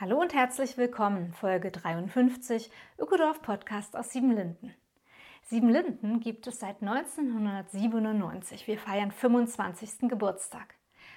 Hallo 0.00 0.20
und 0.20 0.32
herzlich 0.32 0.78
willkommen, 0.78 1.32
Folge 1.32 1.70
53 1.70 2.70
Ökodorf 2.98 3.42
Podcast 3.42 3.96
aus 3.96 4.10
Siebenlinden. 4.10 4.74
Siebenlinden 5.42 6.20
gibt 6.20 6.46
es 6.46 6.60
seit 6.60 6.82
1997. 6.82 8.66
Wir 8.66 8.78
feiern 8.78 9.10
25. 9.10 10.08
Geburtstag. 10.08 10.76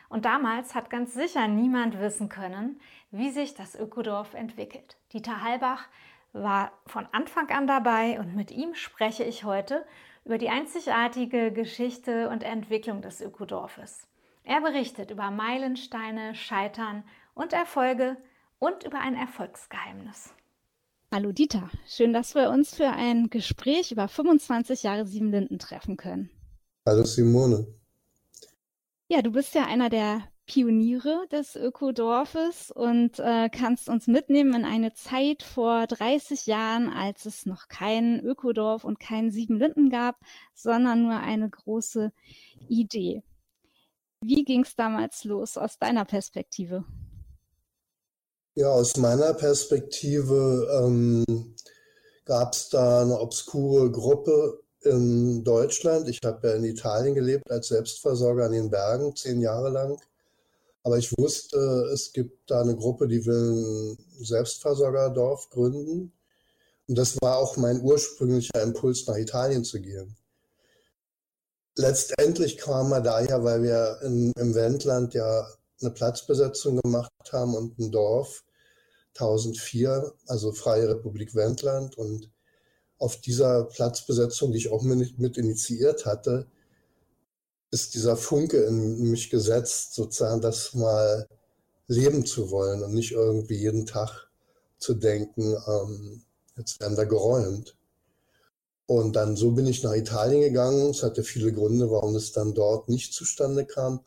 Und 0.10 0.26
damals 0.26 0.74
hat 0.74 0.90
ganz 0.90 1.14
sicher 1.14 1.48
niemand 1.48 2.00
wissen 2.00 2.28
können, 2.28 2.82
wie 3.12 3.30
sich 3.30 3.54
das 3.54 3.76
Ökodorf 3.76 4.34
entwickelt. 4.34 4.98
Dieter 5.14 5.44
Halbach 5.44 5.88
war 6.34 6.72
von 6.86 7.08
Anfang 7.12 7.50
an 7.50 7.68
dabei 7.68 8.20
und 8.20 8.36
mit 8.36 8.52
ihm 8.52 8.74
spreche 8.74 9.24
ich 9.24 9.44
heute 9.44 9.86
über 10.26 10.38
die 10.38 10.50
einzigartige 10.50 11.52
Geschichte 11.52 12.30
und 12.30 12.44
Entwicklung 12.44 13.02
des 13.02 13.22
Ökodorfes. 13.22 14.08
Er 14.44 14.62
berichtet 14.62 15.12
über 15.12 15.30
Meilensteine, 15.30 16.34
Scheitern 16.34 17.04
und 17.34 17.54
Erfolge 17.54 18.18
und 18.58 18.84
über 18.84 19.00
ein 19.00 19.16
Erfolgsgeheimnis. 19.16 20.34
Hallo 21.14 21.32
Dieter, 21.32 21.70
schön, 21.88 22.14
dass 22.14 22.36
wir 22.36 22.50
uns 22.50 22.74
für 22.74 22.90
ein 22.90 23.30
Gespräch 23.30 23.92
über 23.92 24.08
25 24.08 24.84
Jahre 24.84 25.06
Siebenlinden 25.06 25.60
treffen 25.60 25.96
können. 25.96 26.30
Hallo 26.88 27.04
Simone. 27.04 27.68
Ja, 29.10 29.22
du 29.22 29.32
bist 29.32 29.54
ja 29.54 29.66
einer 29.66 29.90
der 29.90 30.24
Pioniere 30.48 31.28
des 31.32 31.56
Ökodorfes 31.56 32.72
und 32.72 33.20
äh, 33.20 33.50
kannst 33.50 33.90
uns 33.90 34.08
mitnehmen 34.08 34.54
in 34.54 34.66
eine 34.66 34.94
Zeit 34.94 35.44
vor 35.44 35.86
30 35.86 36.46
Jahren, 36.48 36.90
als 36.90 37.26
es 37.26 37.46
noch 37.46 37.68
kein 37.68 38.20
Ökodorf 38.22 38.84
und 38.84 39.00
kein 39.00 39.32
Siebenlinden 39.32 39.90
gab, 39.90 40.18
sondern 40.54 41.04
nur 41.04 41.20
eine 41.20 41.50
große 41.50 42.12
Idee. 42.68 43.22
Wie 44.24 44.44
ging 44.44 44.64
es 44.64 44.76
damals 44.76 45.24
los 45.24 45.58
aus 45.58 45.80
deiner 45.80 46.06
Perspektive? 46.06 46.86
Ja, 48.54 48.70
aus 48.70 48.98
meiner 48.98 49.34
Perspektive 49.34 50.68
ähm, 50.84 51.56
gab 52.26 52.54
es 52.54 52.70
da 52.70 53.02
eine 53.02 53.20
obskure 53.20 53.90
Gruppe 53.92 54.62
in 54.82 55.44
Deutschland. 55.44 56.08
Ich 56.08 56.20
habe 56.24 56.48
ja 56.48 56.56
in 56.56 56.66
Italien 56.66 57.16
gelebt 57.16 57.50
als 57.50 57.70
Selbstversorger 57.70 58.46
an 58.46 58.52
den 58.52 58.70
Bergen, 58.70 59.16
zehn 59.16 59.42
Jahre 59.42 59.70
lang. 59.70 60.00
Aber 60.84 60.98
ich 60.98 61.12
wusste, 61.18 61.58
es 61.94 62.12
gibt 62.14 62.50
da 62.50 62.62
eine 62.62 62.76
Gruppe, 62.76 63.08
die 63.08 63.26
will 63.26 63.98
ein 64.20 64.24
Selbstversorgerdorf 64.24 65.50
gründen. 65.50 66.12
Und 66.88 66.98
das 66.98 67.18
war 67.22 67.38
auch 67.38 67.58
mein 67.58 67.82
ursprünglicher 67.82 68.62
Impuls, 68.62 69.08
nach 69.08 69.18
Italien 69.18 69.64
zu 69.64 69.80
gehen. 69.80 70.16
Letztendlich 71.78 72.58
kam 72.58 72.90
man 72.90 73.04
daher, 73.04 73.44
weil 73.44 73.64
wir 73.64 74.00
in, 74.04 74.34
im 74.34 74.54
Wendland 74.56 75.14
ja 75.14 75.48
eine 75.82 75.92
Platzbesetzung 75.92 76.80
gemacht 76.82 77.12
haben 77.32 77.56
und 77.56 77.80
ein 77.80 77.92
Dorf 77.92 78.44
1004, 79.16 80.14
also 80.28 80.52
Freie 80.52 80.90
Republik 80.90 81.34
Wendland. 81.36 81.98
Und 81.98 82.30
auf 82.98 83.20
dieser 83.22 83.66
Platzbesetzung, 83.66 84.52
die 84.52 84.60
ich 84.60 84.72
auch 84.72 84.84
mit, 84.84 85.18
mit 85.18 85.38
initiiert 85.38 86.06
hatte, 86.06 86.48
ist 87.72 87.94
dieser 87.94 88.18
Funke 88.18 88.64
in 88.64 89.10
mich 89.10 89.30
gesetzt, 89.30 89.96
sozusagen 89.96 90.42
das 90.42 90.74
mal 90.74 91.28
leben 91.88 92.26
zu 92.26 92.52
wollen 92.52 92.84
und 92.84 92.94
nicht 92.94 93.12
irgendwie 93.12 93.56
jeden 93.56 93.86
Tag 93.86 94.30
zu 94.78 94.94
denken, 94.94 95.56
ähm, 95.68 96.24
jetzt 96.58 96.80
werden 96.80 96.98
wir 96.98 97.06
geräumt. 97.06 97.78
Und 98.88 99.16
dann 99.16 99.36
so 99.36 99.52
bin 99.52 99.68
ich 99.68 99.84
nach 99.84 99.94
Italien 99.94 100.42
gegangen. 100.42 100.90
Es 100.90 101.04
hatte 101.04 101.24
viele 101.24 101.54
Gründe, 101.54 101.90
warum 101.90 102.16
es 102.16 102.32
dann 102.32 102.54
dort 102.54 102.90
nicht 102.90 103.14
zustande 103.14 103.66
kam. 103.66 104.02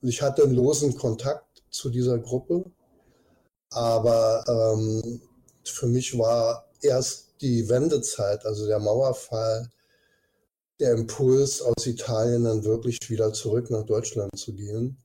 Und 0.00 0.08
ich 0.08 0.22
hatte 0.22 0.44
einen 0.44 0.54
losen 0.54 0.96
Kontakt 0.96 1.62
zu 1.70 1.90
dieser 1.90 2.18
Gruppe. 2.18 2.64
Aber 3.70 4.44
ähm, 4.46 5.20
für 5.64 5.86
mich 5.86 6.16
war 6.18 6.68
erst 6.80 7.28
die 7.40 7.68
Wendezeit, 7.68 8.44
also 8.46 8.66
der 8.66 8.78
Mauerfall, 8.78 9.70
der 10.80 10.92
Impuls 10.92 11.60
aus 11.60 11.86
Italien 11.86 12.44
dann 12.44 12.64
wirklich 12.64 12.98
wieder 13.10 13.32
zurück 13.32 13.70
nach 13.70 13.84
Deutschland 13.84 14.36
zu 14.36 14.52
gehen. 14.54 14.96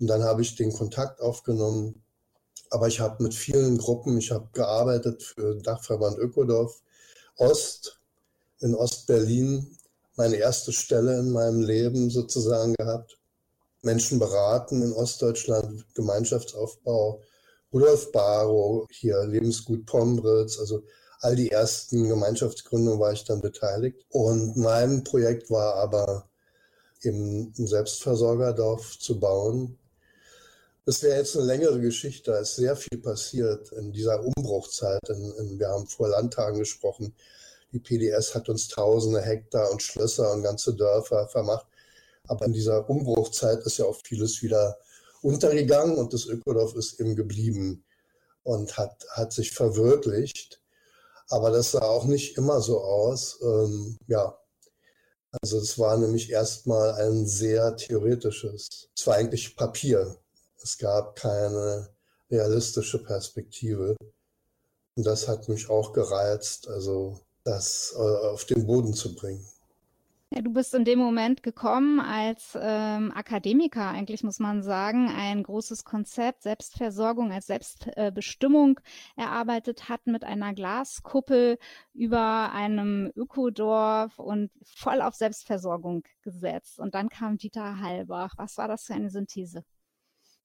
Und 0.00 0.06
dann 0.06 0.22
habe 0.22 0.42
ich 0.42 0.56
den 0.56 0.72
Kontakt 0.72 1.20
aufgenommen. 1.20 2.02
Aber 2.70 2.88
ich 2.88 3.00
habe 3.00 3.22
mit 3.22 3.34
vielen 3.34 3.76
Gruppen, 3.76 4.16
ich 4.16 4.30
habe 4.30 4.48
gearbeitet 4.52 5.22
für 5.22 5.56
Dachverband 5.56 6.18
Ökodorf 6.18 6.82
Ost 7.36 8.00
in 8.62 8.74
Ostberlin, 8.74 9.76
meine 10.16 10.36
erste 10.36 10.72
Stelle 10.72 11.18
in 11.18 11.30
meinem 11.30 11.60
Leben 11.60 12.10
sozusagen 12.10 12.74
gehabt. 12.74 13.18
Menschen 13.82 14.18
beraten 14.18 14.82
in 14.82 14.92
Ostdeutschland, 14.92 15.84
Gemeinschaftsaufbau. 15.94 17.20
Rudolf 17.72 18.12
Barrow, 18.12 18.86
hier 18.90 19.24
Lebensgut 19.24 19.86
Pombritz, 19.86 20.58
also 20.58 20.82
all 21.20 21.36
die 21.36 21.50
ersten 21.50 22.08
Gemeinschaftsgründungen 22.08 23.00
war 23.00 23.12
ich 23.12 23.24
dann 23.24 23.40
beteiligt. 23.40 24.04
Und 24.10 24.56
mein 24.56 25.04
Projekt 25.04 25.50
war 25.50 25.76
aber 25.76 26.28
eben 27.02 27.52
ein 27.58 27.66
Selbstversorgerdorf 27.66 28.98
zu 28.98 29.18
bauen. 29.18 29.78
Das 30.84 31.02
wäre 31.02 31.18
jetzt 31.18 31.36
eine 31.36 31.46
längere 31.46 31.80
Geschichte. 31.80 32.32
Da 32.32 32.38
ist 32.38 32.56
sehr 32.56 32.76
viel 32.76 32.98
passiert 32.98 33.70
in 33.72 33.92
dieser 33.92 34.22
Umbruchzeit. 34.22 35.00
In, 35.08 35.32
in, 35.38 35.58
wir 35.58 35.68
haben 35.68 35.86
vor 35.86 36.08
Landtagen 36.08 36.58
gesprochen. 36.58 37.14
Die 37.72 37.80
PDS 37.80 38.34
hat 38.34 38.48
uns 38.48 38.68
tausende 38.68 39.22
Hektar 39.22 39.70
und 39.70 39.82
Schlösser 39.82 40.32
und 40.32 40.42
ganze 40.42 40.74
Dörfer 40.74 41.28
vermacht. 41.28 41.66
Aber 42.28 42.46
in 42.46 42.52
dieser 42.52 42.88
Umbruchzeit 42.88 43.60
ist 43.60 43.78
ja 43.78 43.86
auch 43.86 43.98
vieles 44.04 44.42
wieder 44.42 44.78
untergegangen 45.22 45.96
und 45.96 46.12
das 46.12 46.26
Ökodorf 46.26 46.74
ist 46.74 47.00
eben 47.00 47.16
geblieben 47.16 47.84
und 48.42 48.76
hat, 48.76 49.04
hat 49.10 49.32
sich 49.32 49.52
verwirklicht. 49.52 50.60
Aber 51.28 51.50
das 51.50 51.72
sah 51.72 51.82
auch 51.82 52.04
nicht 52.04 52.36
immer 52.36 52.60
so 52.60 52.80
aus. 52.80 53.38
Ähm, 53.42 53.98
ja, 54.06 54.36
also 55.40 55.58
es 55.58 55.78
war 55.78 55.96
nämlich 55.96 56.30
erstmal 56.30 56.92
ein 56.92 57.26
sehr 57.26 57.74
theoretisches, 57.76 58.90
es 58.94 59.06
war 59.06 59.16
eigentlich 59.16 59.56
Papier. 59.56 60.16
Es 60.62 60.78
gab 60.78 61.16
keine 61.16 61.88
realistische 62.30 63.02
Perspektive. 63.02 63.96
Und 64.94 65.06
das 65.06 65.26
hat 65.26 65.48
mich 65.48 65.70
auch 65.70 65.92
gereizt, 65.92 66.68
also 66.68 67.20
das 67.44 67.94
äh, 67.96 68.26
auf 68.28 68.44
den 68.44 68.66
Boden 68.66 68.94
zu 68.94 69.14
bringen. 69.14 69.44
Ja, 70.34 70.40
du 70.40 70.50
bist 70.50 70.72
in 70.72 70.86
dem 70.86 70.98
Moment 70.98 71.42
gekommen 71.42 72.00
als 72.00 72.56
ähm, 72.58 73.12
Akademiker, 73.14 73.88
eigentlich 73.88 74.22
muss 74.22 74.38
man 74.38 74.62
sagen, 74.62 75.10
ein 75.14 75.42
großes 75.42 75.84
Konzept 75.84 76.42
Selbstversorgung 76.42 77.30
als 77.30 77.48
Selbstbestimmung 77.48 78.80
erarbeitet 79.14 79.90
hat 79.90 80.06
mit 80.06 80.24
einer 80.24 80.54
Glaskuppel 80.54 81.58
über 81.92 82.50
einem 82.50 83.12
Ökodorf 83.14 84.18
und 84.18 84.50
voll 84.64 85.02
auf 85.02 85.14
Selbstversorgung 85.14 86.02
gesetzt. 86.22 86.78
Und 86.80 86.94
dann 86.94 87.10
kam 87.10 87.36
Dieter 87.36 87.80
Halbach. 87.80 88.32
Was 88.38 88.56
war 88.56 88.68
das 88.68 88.84
für 88.84 88.94
eine 88.94 89.10
Synthese? 89.10 89.64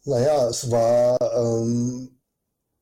Naja, 0.03 0.49
es 0.49 0.69
war 0.69 1.17
ähm, 1.21 2.16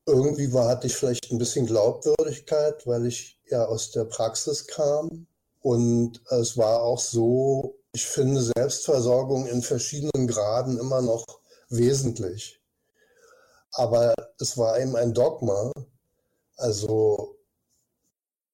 irgendwie 0.05 0.53
war, 0.53 0.67
hatte 0.67 0.87
ich 0.87 0.95
vielleicht 0.95 1.31
ein 1.31 1.37
bisschen 1.37 1.65
Glaubwürdigkeit, 1.65 2.85
weil 2.85 3.05
ich 3.07 3.39
ja 3.49 3.65
aus 3.65 3.91
der 3.91 4.05
Praxis 4.05 4.67
kam 4.67 5.27
und 5.61 6.21
es 6.29 6.57
war 6.57 6.81
auch 6.81 6.99
so, 6.99 7.75
ich 7.91 8.05
finde 8.05 8.41
Selbstversorgung 8.41 9.47
in 9.47 9.61
verschiedenen 9.61 10.27
Graden 10.27 10.77
immer 10.77 11.01
noch 11.01 11.25
wesentlich. 11.69 12.61
Aber 13.71 14.13
es 14.39 14.57
war 14.57 14.79
eben 14.79 14.95
ein 14.95 15.13
Dogma. 15.13 15.71
Also 16.57 17.35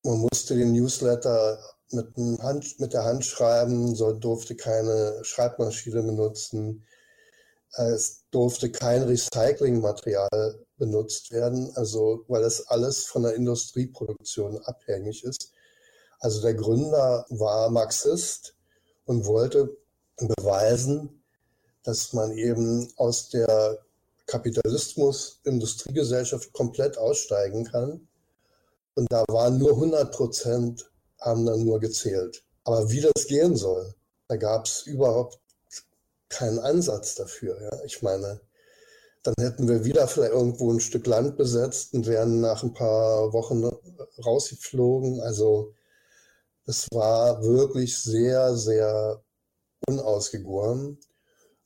man 0.04 0.20
musste 0.20 0.56
den 0.56 0.72
Newsletter 0.72 1.60
mit, 1.92 2.16
Hand, 2.42 2.80
mit 2.80 2.94
der 2.94 3.04
Hand 3.04 3.26
schreiben, 3.26 3.96
so 3.96 4.14
durfte 4.14 4.56
keine 4.56 5.20
Schreibmaschine 5.24 6.02
benutzen. 6.02 6.86
Es 7.74 8.24
durfte 8.32 8.72
kein 8.72 9.04
Recyclingmaterial 9.04 10.66
benutzt 10.82 11.32
werden, 11.32 11.72
also 11.76 12.26
weil 12.28 12.42
das 12.42 12.68
alles 12.68 13.06
von 13.06 13.22
der 13.22 13.36
Industrieproduktion 13.36 14.58
abhängig 14.64 15.24
ist. 15.24 15.52
Also 16.20 16.42
der 16.42 16.56
Gründer 16.56 17.24
war 17.30 17.70
Marxist 17.70 18.56
und 19.06 19.28
wollte 19.28 19.78
beweisen, 20.18 21.24
dass 21.84 22.14
man 22.14 22.32
eben 22.32 22.92
aus 22.96 23.30
der 23.30 23.78
Kapitalismus, 24.26 25.40
Industriegesellschaft 25.44 26.52
komplett 26.52 26.98
aussteigen 26.98 27.66
kann. 27.66 28.08
Und 28.96 29.12
da 29.12 29.24
waren 29.30 29.60
nur 29.60 29.74
100 29.74 30.12
Prozent, 30.12 30.90
haben 31.20 31.46
dann 31.46 31.64
nur 31.64 31.80
gezählt. 31.80 32.44
Aber 32.64 32.90
wie 32.90 33.02
das 33.02 33.28
gehen 33.28 33.56
soll, 33.56 33.94
da 34.28 34.36
gab 34.36 34.66
es 34.66 34.88
überhaupt 34.88 35.40
keinen 36.30 36.58
Ansatz 36.58 37.14
dafür. 37.14 37.62
Ja? 37.62 37.84
Ich 37.84 38.02
meine, 38.02 38.42
dann 39.24 39.36
hätten 39.40 39.68
wir 39.68 39.86
wieder 39.86 40.08
vielleicht 40.08 40.34
irgendwo 40.34 40.72
ein 40.72 40.80
Stück 40.80 41.06
Land 41.06 41.38
besetzt 41.38 41.94
und 41.94 42.08
wären 42.08 42.42
nach 42.42 42.64
ein 42.64 42.74
paar 42.74 43.34
Wochen 43.34 43.64
rausgeflogen. 44.24 45.22
Also 45.22 45.74
es 46.66 46.88
war 46.92 47.44
wirklich 47.44 47.98
sehr, 47.98 48.56
sehr 48.56 49.22
unausgegoren. 49.88 50.98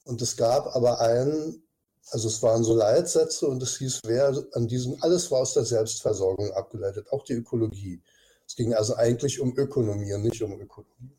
Und 0.03 0.21
es 0.21 0.35
gab 0.35 0.75
aber 0.75 0.99
einen, 0.99 1.63
also 2.09 2.27
es 2.27 2.43
waren 2.43 2.63
so 2.63 2.75
Leitsätze 2.75 3.47
und 3.47 3.63
es 3.63 3.77
hieß, 3.77 4.01
wer 4.05 4.35
an 4.53 4.67
diesem, 4.67 4.97
alles 5.01 5.31
war 5.31 5.41
aus 5.41 5.53
der 5.53 5.65
Selbstversorgung 5.65 6.51
abgeleitet, 6.51 7.11
auch 7.11 7.23
die 7.23 7.33
Ökologie. 7.33 8.01
Es 8.47 8.55
ging 8.55 8.73
also 8.73 8.95
eigentlich 8.95 9.39
um 9.39 9.57
Ökonomie 9.57 10.13
und 10.13 10.23
nicht 10.23 10.41
um 10.41 10.59
Ökologie. 10.59 11.17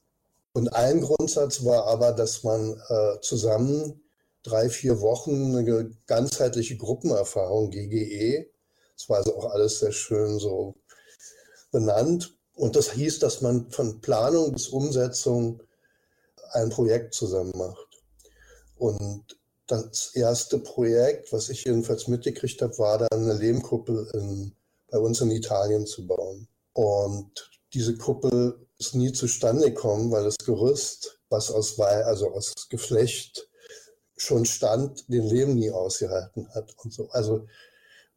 Und 0.52 0.68
ein 0.68 1.00
Grundsatz 1.00 1.64
war 1.64 1.86
aber, 1.86 2.12
dass 2.12 2.44
man 2.44 2.80
äh, 2.88 3.20
zusammen 3.20 4.00
drei, 4.46 4.68
vier 4.68 5.00
Wochen 5.00 5.56
eine 5.56 5.90
ganzheitliche 6.06 6.76
Gruppenerfahrung, 6.76 7.70
GGE, 7.70 8.48
das 8.96 9.08
war 9.08 9.18
also 9.18 9.36
auch 9.36 9.50
alles 9.50 9.80
sehr 9.80 9.92
schön 9.92 10.38
so 10.38 10.74
benannt. 11.70 12.36
Und 12.54 12.76
das 12.76 12.92
hieß, 12.92 13.18
dass 13.18 13.42
man 13.42 13.70
von 13.70 14.00
Planung 14.00 14.52
bis 14.52 14.68
Umsetzung 14.68 15.62
ein 16.52 16.70
Projekt 16.70 17.12
zusammen 17.12 17.52
macht. 17.54 17.86
Und 18.76 19.38
das 19.66 20.14
erste 20.14 20.58
Projekt, 20.58 21.32
was 21.32 21.48
ich 21.50 21.64
jedenfalls 21.64 22.08
mitgekriegt 22.08 22.62
habe, 22.62 22.78
war 22.78 22.98
dann 22.98 23.24
eine 23.24 23.34
Lehmkuppel 23.34 24.08
in, 24.14 24.52
bei 24.90 24.98
uns 24.98 25.20
in 25.20 25.30
Italien 25.30 25.86
zu 25.86 26.06
bauen. 26.06 26.48
Und 26.72 27.50
diese 27.74 27.96
Kuppel 27.96 28.66
ist 28.78 28.94
nie 28.94 29.12
zustande 29.12 29.70
gekommen, 29.70 30.10
weil 30.10 30.24
das 30.24 30.38
Gerüst, 30.38 31.18
was 31.28 31.50
aus, 31.50 31.78
also 31.78 32.30
aus 32.30 32.54
Geflecht 32.70 33.48
schon 34.16 34.44
stand, 34.44 35.08
den 35.08 35.24
Lehm 35.24 35.54
nie 35.54 35.70
ausgehalten 35.70 36.48
hat 36.54 36.74
und 36.82 36.92
so. 36.92 37.08
Also 37.10 37.46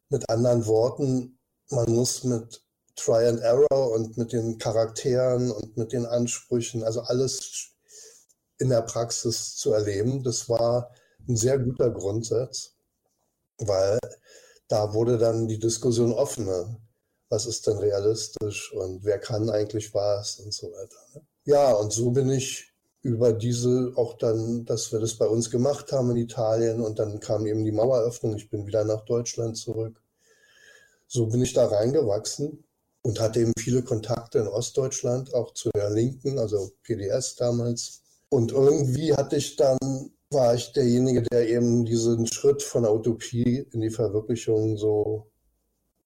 mit 0.08 0.28
anderen 0.28 0.66
Worten, 0.66 1.38
man 1.70 1.92
muss 1.92 2.24
mit 2.24 2.62
Try 2.96 3.26
and 3.26 3.40
Error 3.40 3.92
und 3.92 4.16
mit 4.16 4.32
den 4.32 4.58
Charakteren 4.58 5.50
und 5.50 5.76
mit 5.76 5.92
den 5.92 6.06
Ansprüchen, 6.06 6.82
also 6.82 7.00
alles 7.02 7.70
in 8.58 8.68
der 8.68 8.82
Praxis 8.82 9.56
zu 9.56 9.72
erleben, 9.72 10.22
das 10.22 10.48
war 10.48 10.90
ein 11.28 11.36
sehr 11.36 11.58
guter 11.58 11.90
Grundsatz, 11.90 12.74
weil 13.58 13.98
da 14.68 14.92
wurde 14.92 15.18
dann 15.18 15.48
die 15.48 15.58
Diskussion 15.58 16.12
offener. 16.12 16.76
Was 17.28 17.46
ist 17.46 17.66
denn 17.66 17.78
realistisch 17.78 18.72
und 18.72 19.04
wer 19.04 19.18
kann 19.18 19.50
eigentlich 19.50 19.94
was 19.94 20.40
und 20.40 20.52
so 20.52 20.66
weiter. 20.72 20.98
Ne? 21.14 21.26
Ja, 21.44 21.72
und 21.72 21.92
so 21.92 22.10
bin 22.10 22.28
ich 22.28 22.69
über 23.02 23.32
diese 23.32 23.92
auch 23.96 24.14
dann, 24.14 24.64
dass 24.64 24.92
wir 24.92 25.00
das 25.00 25.14
bei 25.14 25.26
uns 25.26 25.50
gemacht 25.50 25.92
haben 25.92 26.10
in 26.10 26.18
Italien 26.18 26.80
und 26.80 26.98
dann 26.98 27.20
kam 27.20 27.46
eben 27.46 27.64
die 27.64 27.72
Maueröffnung. 27.72 28.36
Ich 28.36 28.50
bin 28.50 28.66
wieder 28.66 28.84
nach 28.84 29.04
Deutschland 29.04 29.56
zurück. 29.56 30.00
So 31.06 31.26
bin 31.26 31.42
ich 31.42 31.52
da 31.54 31.66
reingewachsen 31.66 32.64
und 33.02 33.20
hatte 33.20 33.40
eben 33.40 33.52
viele 33.58 33.82
Kontakte 33.82 34.38
in 34.38 34.48
Ostdeutschland, 34.48 35.34
auch 35.34 35.54
zu 35.54 35.70
der 35.74 35.90
Linken, 35.90 36.38
also 36.38 36.70
PDS 36.82 37.36
damals. 37.36 38.02
Und 38.28 38.52
irgendwie 38.52 39.14
hatte 39.14 39.36
ich 39.36 39.56
dann, 39.56 39.78
war 40.30 40.54
ich 40.54 40.72
derjenige, 40.72 41.22
der 41.22 41.48
eben 41.48 41.84
diesen 41.84 42.26
Schritt 42.26 42.62
von 42.62 42.82
der 42.82 42.94
Utopie 42.94 43.66
in 43.72 43.80
die 43.80 43.90
Verwirklichung 43.90 44.76
so 44.76 45.26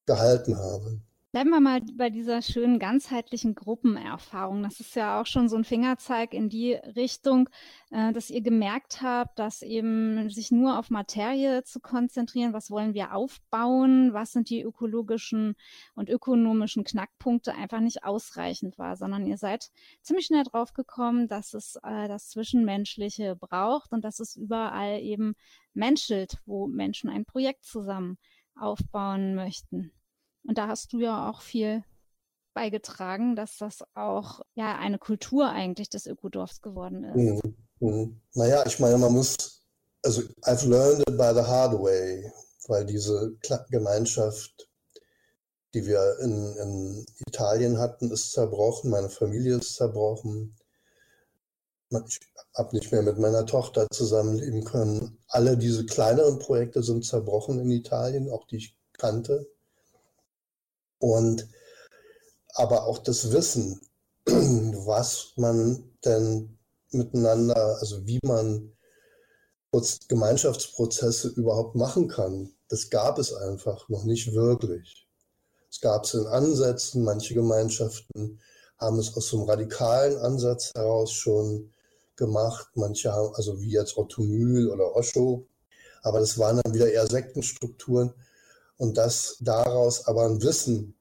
gehalten 0.06 0.56
habe. 0.56 1.00
Bleiben 1.34 1.50
wir 1.50 1.58
mal 1.58 1.80
bei 1.94 2.10
dieser 2.10 2.42
schönen 2.42 2.78
ganzheitlichen 2.78 3.56
Gruppenerfahrung. 3.56 4.62
Das 4.62 4.78
ist 4.78 4.94
ja 4.94 5.20
auch 5.20 5.26
schon 5.26 5.48
so 5.48 5.56
ein 5.56 5.64
Fingerzeig 5.64 6.32
in 6.32 6.48
die 6.48 6.74
Richtung, 6.74 7.48
äh, 7.90 8.12
dass 8.12 8.30
ihr 8.30 8.40
gemerkt 8.40 9.02
habt, 9.02 9.40
dass 9.40 9.62
eben 9.62 10.30
sich 10.30 10.52
nur 10.52 10.78
auf 10.78 10.90
Materie 10.90 11.64
zu 11.64 11.80
konzentrieren, 11.80 12.52
was 12.52 12.70
wollen 12.70 12.94
wir 12.94 13.16
aufbauen, 13.16 14.12
was 14.12 14.30
sind 14.30 14.48
die 14.48 14.62
ökologischen 14.62 15.56
und 15.96 16.08
ökonomischen 16.08 16.84
Knackpunkte, 16.84 17.52
einfach 17.52 17.80
nicht 17.80 18.04
ausreichend 18.04 18.78
war, 18.78 18.96
sondern 18.96 19.26
ihr 19.26 19.36
seid 19.36 19.72
ziemlich 20.02 20.26
schnell 20.26 20.44
drauf 20.44 20.72
gekommen, 20.72 21.26
dass 21.26 21.52
es 21.52 21.74
äh, 21.82 22.06
das 22.06 22.28
Zwischenmenschliche 22.28 23.34
braucht 23.34 23.90
und 23.90 24.04
dass 24.04 24.20
es 24.20 24.36
überall 24.36 25.00
eben 25.00 25.34
menschelt, 25.72 26.38
wo 26.46 26.68
Menschen 26.68 27.10
ein 27.10 27.24
Projekt 27.24 27.64
zusammen 27.64 28.18
aufbauen 28.54 29.34
möchten. 29.34 29.90
Und 30.46 30.58
da 30.58 30.68
hast 30.68 30.92
du 30.92 31.00
ja 31.00 31.30
auch 31.30 31.40
viel 31.40 31.82
beigetragen, 32.54 33.36
dass 33.36 33.58
das 33.58 33.82
auch 33.94 34.40
ja 34.54 34.78
eine 34.78 34.98
Kultur 34.98 35.48
eigentlich 35.50 35.90
des 35.90 36.06
Ökodorfs 36.06 36.62
geworden 36.62 37.04
ist. 37.04 37.44
Mhm. 37.44 37.56
Mhm. 37.80 38.20
Naja, 38.34 38.64
ich 38.66 38.78
meine, 38.78 38.96
man 38.98 39.12
muss, 39.12 39.62
also 40.02 40.22
I've 40.42 40.66
learned 40.66 41.00
it 41.00 41.18
by 41.18 41.32
the 41.34 41.42
hard 41.42 41.78
way, 41.80 42.30
weil 42.68 42.86
diese 42.86 43.36
Gemeinschaft, 43.70 44.70
die 45.74 45.84
wir 45.84 46.18
in, 46.20 46.56
in 46.56 47.06
Italien 47.26 47.78
hatten, 47.78 48.10
ist 48.10 48.32
zerbrochen, 48.32 48.90
meine 48.90 49.10
Familie 49.10 49.56
ist 49.56 49.74
zerbrochen. 49.74 50.56
Ich 52.08 52.20
habe 52.56 52.74
nicht 52.74 52.90
mehr 52.90 53.02
mit 53.02 53.18
meiner 53.18 53.46
Tochter 53.46 53.86
zusammenleben 53.90 54.64
können. 54.64 55.18
Alle 55.28 55.56
diese 55.56 55.84
kleineren 55.86 56.38
Projekte 56.38 56.82
sind 56.82 57.04
zerbrochen 57.04 57.60
in 57.60 57.70
Italien, 57.70 58.30
auch 58.30 58.46
die 58.46 58.56
ich 58.56 58.76
kannte. 58.94 59.46
Und 61.04 61.46
aber 62.54 62.86
auch 62.86 62.96
das 62.96 63.30
Wissen, 63.30 63.78
was 64.24 65.34
man 65.36 65.92
denn 66.02 66.58
miteinander, 66.92 67.76
also 67.78 68.06
wie 68.06 68.20
man 68.24 68.72
Gemeinschaftsprozesse 70.08 71.28
überhaupt 71.28 71.74
machen 71.74 72.08
kann, 72.08 72.54
das 72.68 72.88
gab 72.88 73.18
es 73.18 73.34
einfach 73.34 73.86
noch 73.90 74.04
nicht 74.04 74.32
wirklich. 74.32 75.06
Es 75.70 75.82
gab 75.82 76.04
es 76.04 76.14
in 76.14 76.26
Ansätzen, 76.26 77.04
manche 77.04 77.34
Gemeinschaften 77.34 78.40
haben 78.78 78.98
es 78.98 79.14
aus 79.14 79.28
so 79.28 79.36
einem 79.36 79.48
radikalen 79.50 80.16
Ansatz 80.16 80.70
heraus 80.74 81.12
schon 81.12 81.70
gemacht, 82.16 82.68
manche 82.76 83.12
haben, 83.12 83.34
also 83.34 83.60
wie 83.60 83.72
jetzt 83.72 83.98
Ottomyl 83.98 84.70
oder 84.70 84.96
Osho, 84.96 85.46
aber 86.02 86.20
das 86.20 86.38
waren 86.38 86.62
dann 86.62 86.72
wieder 86.72 86.90
eher 86.90 87.06
Sektenstrukturen 87.06 88.14
und 88.76 88.96
dass 88.96 89.36
daraus 89.40 90.06
aber 90.06 90.24
ein 90.24 90.42
Wissen 90.42 90.93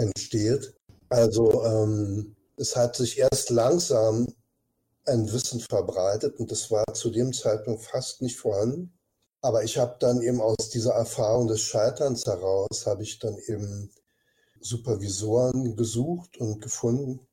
entsteht. 0.00 0.74
Also 1.08 1.64
ähm, 1.64 2.36
es 2.56 2.76
hat 2.76 2.96
sich 2.96 3.18
erst 3.18 3.50
langsam 3.50 4.26
ein 5.06 5.32
Wissen 5.32 5.60
verbreitet 5.60 6.38
und 6.38 6.50
das 6.50 6.70
war 6.70 6.84
zu 6.94 7.10
dem 7.10 7.32
Zeitpunkt 7.32 7.82
fast 7.82 8.22
nicht 8.22 8.38
vorhanden. 8.38 8.92
Aber 9.42 9.64
ich 9.64 9.78
habe 9.78 9.96
dann 9.98 10.20
eben 10.20 10.40
aus 10.40 10.68
dieser 10.70 10.92
Erfahrung 10.92 11.48
des 11.48 11.62
Scheiterns 11.62 12.26
heraus, 12.26 12.86
habe 12.86 13.02
ich 13.02 13.18
dann 13.18 13.36
eben 13.46 13.90
Supervisoren 14.60 15.76
gesucht 15.76 16.36
und 16.36 16.60
gefunden, 16.60 17.26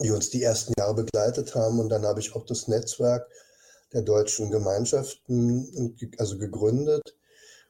die 0.00 0.10
uns 0.10 0.30
die 0.30 0.42
ersten 0.42 0.74
Jahre 0.76 0.94
begleitet 0.94 1.54
haben. 1.54 1.78
Und 1.78 1.88
dann 1.88 2.04
habe 2.04 2.20
ich 2.20 2.34
auch 2.34 2.44
das 2.44 2.66
Netzwerk 2.66 3.28
der 3.92 4.02
deutschen 4.02 4.50
Gemeinschaften 4.50 5.96
also 6.18 6.38
gegründet, 6.38 7.16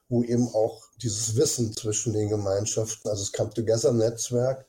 wo 0.09 0.23
eben 0.23 0.47
auch 0.47 0.83
dieses 1.01 1.35
Wissen 1.35 1.75
zwischen 1.75 2.13
den 2.13 2.29
Gemeinschaften, 2.29 3.09
also 3.09 3.23
das 3.23 3.31
Camp 3.31 3.53
Together 3.55 3.91
Netzwerk, 3.91 4.65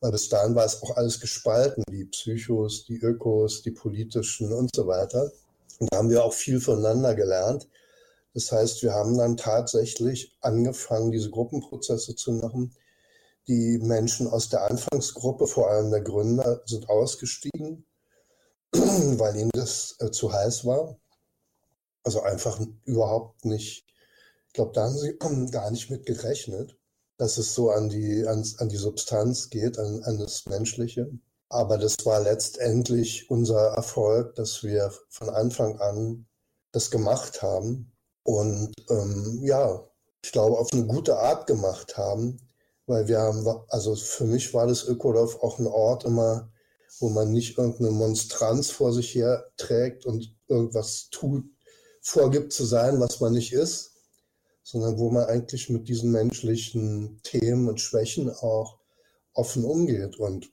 weil 0.00 0.12
bis 0.12 0.28
dahin 0.28 0.54
war 0.54 0.64
es 0.64 0.82
auch 0.82 0.96
alles 0.96 1.20
gespalten, 1.20 1.84
die 1.88 2.04
Psychos, 2.06 2.84
die 2.84 2.98
Ökos, 2.98 3.62
die 3.62 3.70
politischen 3.70 4.52
und 4.52 4.74
so 4.74 4.86
weiter. 4.86 5.32
Und 5.78 5.92
da 5.92 5.98
haben 5.98 6.10
wir 6.10 6.24
auch 6.24 6.34
viel 6.34 6.60
voneinander 6.60 7.14
gelernt. 7.14 7.68
Das 8.34 8.50
heißt, 8.50 8.82
wir 8.82 8.92
haben 8.92 9.16
dann 9.16 9.36
tatsächlich 9.36 10.36
angefangen, 10.40 11.12
diese 11.12 11.30
Gruppenprozesse 11.30 12.16
zu 12.16 12.32
machen. 12.32 12.74
Die 13.46 13.78
Menschen 13.78 14.26
aus 14.26 14.48
der 14.48 14.64
Anfangsgruppe, 14.64 15.46
vor 15.46 15.70
allem 15.70 15.90
der 15.90 16.00
Gründer, 16.00 16.62
sind 16.66 16.88
ausgestiegen, 16.88 17.86
weil 18.72 19.36
ihnen 19.36 19.50
das 19.54 19.96
äh, 20.00 20.10
zu 20.10 20.32
heiß 20.32 20.64
war. 20.64 20.96
Also 22.02 22.22
einfach 22.22 22.60
überhaupt 22.84 23.44
nicht 23.44 23.84
ich 23.84 23.93
glaube, 24.54 24.72
da 24.72 24.84
haben 24.84 24.96
sie 24.96 25.16
gar 25.50 25.70
nicht 25.70 25.90
mit 25.90 26.06
gerechnet, 26.06 26.78
dass 27.18 27.36
es 27.36 27.54
so 27.54 27.70
an 27.70 27.90
die, 27.90 28.26
an, 28.26 28.44
an 28.58 28.68
die 28.70 28.76
Substanz 28.76 29.50
geht, 29.50 29.78
an, 29.78 30.02
an 30.04 30.18
das 30.18 30.46
Menschliche. 30.46 31.10
Aber 31.50 31.76
das 31.78 31.96
war 32.04 32.20
letztendlich 32.20 33.30
unser 33.30 33.74
Erfolg, 33.74 34.34
dass 34.36 34.64
wir 34.64 34.92
von 35.10 35.28
Anfang 35.28 35.78
an 35.78 36.26
das 36.72 36.90
gemacht 36.90 37.42
haben 37.42 37.92
und 38.24 38.72
ähm, 38.88 39.40
ja, 39.44 39.86
ich 40.24 40.32
glaube, 40.32 40.58
auf 40.58 40.72
eine 40.72 40.86
gute 40.86 41.18
Art 41.18 41.46
gemacht 41.46 41.96
haben, 41.96 42.38
weil 42.86 43.06
wir 43.06 43.20
haben, 43.20 43.46
also 43.68 43.94
für 43.94 44.24
mich 44.24 44.54
war 44.54 44.66
das 44.66 44.84
Ökodorf 44.84 45.36
auch 45.42 45.58
ein 45.58 45.66
Ort 45.66 46.04
immer, 46.04 46.50
wo 46.98 47.10
man 47.10 47.30
nicht 47.30 47.58
irgendeine 47.58 47.90
Monstranz 47.90 48.70
vor 48.70 48.92
sich 48.92 49.14
her 49.14 49.52
trägt 49.56 50.06
und 50.06 50.34
irgendwas 50.48 51.08
tut, 51.10 51.44
vorgibt 52.00 52.52
zu 52.52 52.64
sein, 52.64 52.98
was 53.00 53.20
man 53.20 53.34
nicht 53.34 53.52
ist, 53.52 53.93
sondern 54.64 54.98
wo 54.98 55.10
man 55.10 55.26
eigentlich 55.26 55.68
mit 55.68 55.88
diesen 55.88 56.10
menschlichen 56.10 57.20
Themen 57.22 57.68
und 57.68 57.80
Schwächen 57.80 58.30
auch 58.30 58.78
offen 59.34 59.64
umgeht 59.64 60.16
und 60.18 60.50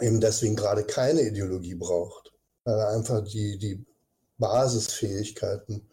eben 0.00 0.20
deswegen 0.20 0.56
gerade 0.56 0.84
keine 0.84 1.22
Ideologie 1.22 1.76
braucht, 1.76 2.32
weil 2.64 2.78
einfach 2.80 3.24
die, 3.24 3.56
die 3.56 3.86
Basisfähigkeiten. 4.38 5.88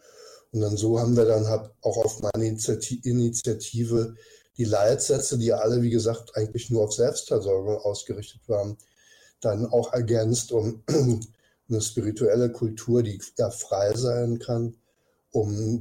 Und 0.52 0.60
dann 0.60 0.76
so 0.76 0.98
haben 0.98 1.16
wir 1.16 1.24
dann 1.24 1.46
halt 1.46 1.70
auch 1.80 1.96
auf 1.96 2.20
meine 2.20 2.44
Initiative 2.46 4.14
die 4.56 4.64
Leitsätze, 4.64 5.38
die 5.38 5.52
alle, 5.52 5.82
wie 5.82 5.90
gesagt, 5.90 6.36
eigentlich 6.36 6.70
nur 6.70 6.84
auf 6.84 6.92
Selbstversorgung 6.92 7.78
ausgerichtet 7.78 8.42
waren, 8.46 8.76
dann 9.40 9.66
auch 9.66 9.92
ergänzt 9.92 10.52
um 10.52 10.82
eine 11.68 11.80
spirituelle 11.80 12.50
Kultur, 12.52 13.02
die 13.02 13.20
ja 13.38 13.50
frei 13.50 13.94
sein 13.96 14.38
kann, 14.38 14.76
um 15.32 15.80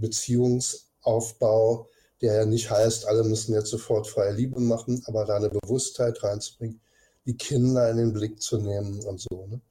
Beziehungsaufbau, 1.04 1.88
der 2.22 2.36
ja 2.36 2.46
nicht 2.46 2.70
heißt, 2.70 3.08
alle 3.08 3.24
müssen 3.24 3.54
jetzt 3.54 3.70
sofort 3.70 4.08
freie 4.08 4.32
Liebe 4.32 4.60
machen, 4.60 5.04
aber 5.08 5.26
da 5.26 5.36
eine 5.36 5.50
Bewusstheit 5.50 6.24
reinzubringen, 6.24 6.80
die 7.26 7.36
Kinder 7.36 7.90
in 7.90 7.98
den 7.98 8.14
Blick 8.14 8.42
zu 8.42 8.58
nehmen 8.58 9.02
und 9.04 9.20
so. 9.20 9.48
Ne? 9.48 9.62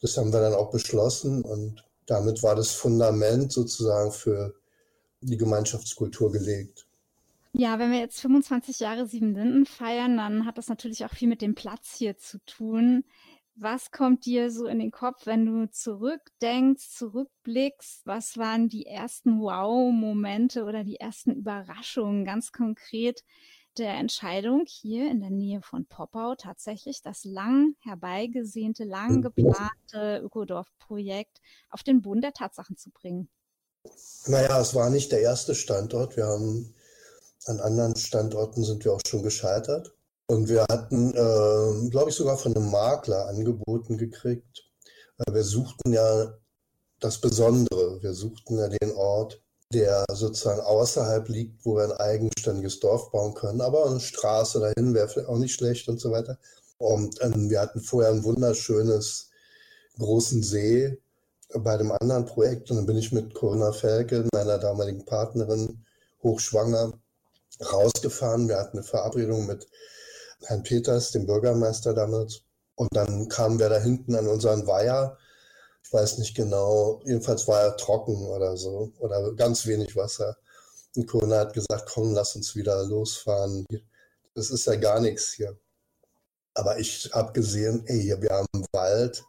Das 0.00 0.16
haben 0.16 0.32
wir 0.32 0.40
dann 0.40 0.54
auch 0.54 0.70
beschlossen 0.70 1.42
und 1.42 1.84
damit 2.06 2.42
war 2.42 2.56
das 2.56 2.72
Fundament 2.72 3.52
sozusagen 3.52 4.10
für 4.10 4.54
die 5.20 5.36
Gemeinschaftskultur 5.36 6.32
gelegt. 6.32 6.86
Ja, 7.52 7.78
wenn 7.78 7.90
wir 7.90 7.98
jetzt 7.98 8.20
25 8.20 8.80
Jahre 8.80 9.06
Sieben 9.06 9.34
Linden 9.34 9.66
feiern, 9.66 10.16
dann 10.16 10.46
hat 10.46 10.56
das 10.56 10.68
natürlich 10.68 11.04
auch 11.04 11.12
viel 11.12 11.28
mit 11.28 11.42
dem 11.42 11.54
Platz 11.54 11.94
hier 11.96 12.16
zu 12.16 12.38
tun. 12.46 13.04
Was 13.56 13.90
kommt 13.90 14.24
dir 14.24 14.50
so 14.50 14.66
in 14.66 14.78
den 14.78 14.90
Kopf, 14.90 15.26
wenn 15.26 15.44
du 15.44 15.70
zurückdenkst, 15.70 16.96
zurückblickst? 16.96 18.06
Was 18.06 18.36
waren 18.38 18.68
die 18.68 18.86
ersten 18.86 19.40
Wow-Momente 19.40 20.64
oder 20.64 20.82
die 20.82 20.96
ersten 20.96 21.32
Überraschungen 21.32 22.24
ganz 22.24 22.52
konkret 22.52 23.22
der 23.76 23.94
Entscheidung 23.94 24.64
hier 24.66 25.10
in 25.10 25.20
der 25.20 25.30
Nähe 25.30 25.62
von 25.62 25.86
Poppau 25.86 26.34
tatsächlich 26.34 27.02
das 27.02 27.24
lang 27.24 27.74
herbeigesehnte, 27.80 28.84
lang 28.84 29.22
geplante 29.22 30.20
Ökodorf-Projekt 30.22 31.40
auf 31.70 31.82
den 31.82 32.02
Boden 32.02 32.20
der 32.20 32.32
Tatsachen 32.32 32.76
zu 32.76 32.90
bringen? 32.90 33.28
Naja, 34.26 34.60
es 34.60 34.74
war 34.74 34.90
nicht 34.90 35.12
der 35.12 35.20
erste 35.20 35.54
Standort. 35.54 36.16
Wir 36.16 36.26
haben 36.26 36.74
an 37.46 37.60
anderen 37.60 37.96
Standorten 37.96 38.64
sind 38.64 38.84
wir 38.84 38.92
auch 38.92 39.00
schon 39.06 39.22
gescheitert. 39.22 39.94
Und 40.30 40.48
wir 40.48 40.64
hatten, 40.70 41.10
äh, 41.10 41.90
glaube 41.90 42.10
ich, 42.10 42.14
sogar 42.14 42.38
von 42.38 42.54
einem 42.54 42.70
Makler 42.70 43.26
angeboten 43.26 43.98
gekriegt. 43.98 44.64
Wir 45.28 45.42
suchten 45.42 45.92
ja 45.92 46.38
das 47.00 47.20
Besondere. 47.20 48.00
Wir 48.00 48.14
suchten 48.14 48.56
ja 48.56 48.68
den 48.68 48.92
Ort, 48.92 49.42
der 49.72 50.04
sozusagen 50.12 50.60
außerhalb 50.60 51.28
liegt, 51.28 51.66
wo 51.66 51.74
wir 51.74 51.82
ein 51.86 52.00
eigenständiges 52.00 52.78
Dorf 52.78 53.10
bauen 53.10 53.34
können. 53.34 53.60
Aber 53.60 53.90
eine 53.90 53.98
Straße 53.98 54.60
dahin 54.60 54.94
wäre 54.94 55.08
vielleicht 55.08 55.28
auch 55.28 55.38
nicht 55.38 55.52
schlecht 55.52 55.88
und 55.88 55.98
so 55.98 56.12
weiter. 56.12 56.38
Und 56.78 57.20
ähm, 57.22 57.50
wir 57.50 57.60
hatten 57.60 57.80
vorher 57.80 58.12
ein 58.12 58.22
wunderschönes 58.22 59.30
großen 59.98 60.44
See 60.44 60.96
bei 61.58 61.76
dem 61.76 61.90
anderen 61.90 62.26
Projekt. 62.26 62.70
Und 62.70 62.76
dann 62.76 62.86
bin 62.86 62.98
ich 62.98 63.10
mit 63.10 63.34
Corinna 63.34 63.72
Felke, 63.72 64.28
meiner 64.32 64.58
damaligen 64.58 65.04
Partnerin, 65.04 65.84
hochschwanger, 66.22 66.92
rausgefahren. 67.72 68.46
Wir 68.46 68.58
hatten 68.58 68.78
eine 68.78 68.86
Verabredung 68.86 69.48
mit 69.48 69.66
Herrn 70.46 70.62
Peters, 70.62 71.10
dem 71.12 71.26
Bürgermeister 71.26 71.94
damals. 71.94 72.42
Und 72.74 72.88
dann 72.92 73.28
kamen 73.28 73.58
wir 73.58 73.68
da 73.68 73.78
hinten 73.78 74.14
an 74.14 74.26
unseren 74.26 74.66
Weiher. 74.66 75.18
Ich 75.82 75.92
weiß 75.92 76.18
nicht 76.18 76.34
genau, 76.34 77.00
jedenfalls 77.04 77.46
war 77.48 77.62
er 77.62 77.76
trocken 77.76 78.26
oder 78.26 78.56
so 78.56 78.92
oder 78.98 79.32
ganz 79.34 79.66
wenig 79.66 79.96
Wasser. 79.96 80.36
Und 80.96 81.06
Corona 81.06 81.40
hat 81.40 81.52
gesagt, 81.52 81.90
komm, 81.92 82.12
lass 82.12 82.36
uns 82.36 82.54
wieder 82.56 82.84
losfahren. 82.84 83.66
Das 84.34 84.50
ist 84.50 84.66
ja 84.66 84.76
gar 84.76 85.00
nichts 85.00 85.32
hier. 85.32 85.56
Aber 86.54 86.78
ich 86.78 87.10
habe 87.12 87.32
gesehen, 87.32 87.84
ey, 87.86 88.14
wir 88.20 88.30
haben 88.30 88.66
Wald, 88.72 89.22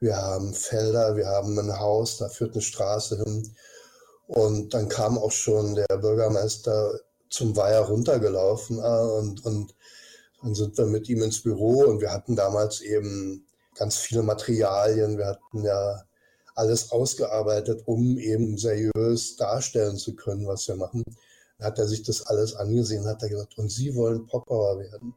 wir 0.00 0.16
haben 0.16 0.54
Felder, 0.54 1.16
wir 1.16 1.26
haben 1.26 1.58
ein 1.58 1.78
Haus, 1.78 2.18
da 2.18 2.28
führt 2.28 2.54
eine 2.54 2.62
Straße 2.62 3.22
hin. 3.22 3.54
Und 4.26 4.74
dann 4.74 4.88
kam 4.88 5.18
auch 5.18 5.32
schon 5.32 5.74
der 5.74 5.98
Bürgermeister 5.98 7.00
zum 7.28 7.56
Weiher 7.56 7.82
runtergelaufen 7.82 8.80
ah, 8.80 9.02
und, 9.02 9.74
dann 10.42 10.54
sind 10.54 10.76
wir 10.78 10.86
mit 10.86 11.08
ihm 11.08 11.22
ins 11.22 11.42
Büro 11.42 11.84
und 11.84 12.00
wir 12.00 12.12
hatten 12.12 12.36
damals 12.36 12.80
eben 12.80 13.46
ganz 13.74 13.96
viele 13.96 14.22
Materialien. 14.22 15.18
Wir 15.18 15.26
hatten 15.26 15.64
ja 15.64 16.04
alles 16.54 16.92
ausgearbeitet, 16.92 17.82
um 17.86 18.18
eben 18.18 18.58
seriös 18.58 19.36
darstellen 19.36 19.96
zu 19.96 20.14
können, 20.14 20.46
was 20.46 20.66
wir 20.68 20.76
machen. 20.76 21.04
Dann 21.58 21.68
hat 21.68 21.78
er 21.78 21.88
sich 21.88 22.02
das 22.02 22.26
alles 22.26 22.54
angesehen, 22.54 23.06
hat 23.06 23.22
er 23.22 23.28
gesagt, 23.28 23.58
und 23.58 23.70
Sie 23.70 23.94
wollen 23.94 24.26
Popbauer 24.26 24.78
werden? 24.78 25.14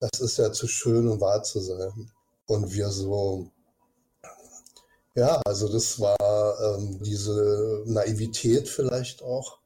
Das 0.00 0.20
ist 0.20 0.36
ja 0.38 0.52
zu 0.52 0.66
schön, 0.66 1.08
um 1.08 1.20
wahr 1.20 1.42
zu 1.42 1.60
sein. 1.60 2.10
Und 2.46 2.72
wir 2.72 2.90
so, 2.90 3.50
ja, 5.14 5.40
also 5.46 5.72
das 5.72 5.98
war 6.00 6.16
ähm, 6.60 7.00
diese 7.02 7.82
Naivität 7.86 8.68
vielleicht 8.68 9.22
auch, 9.22 9.58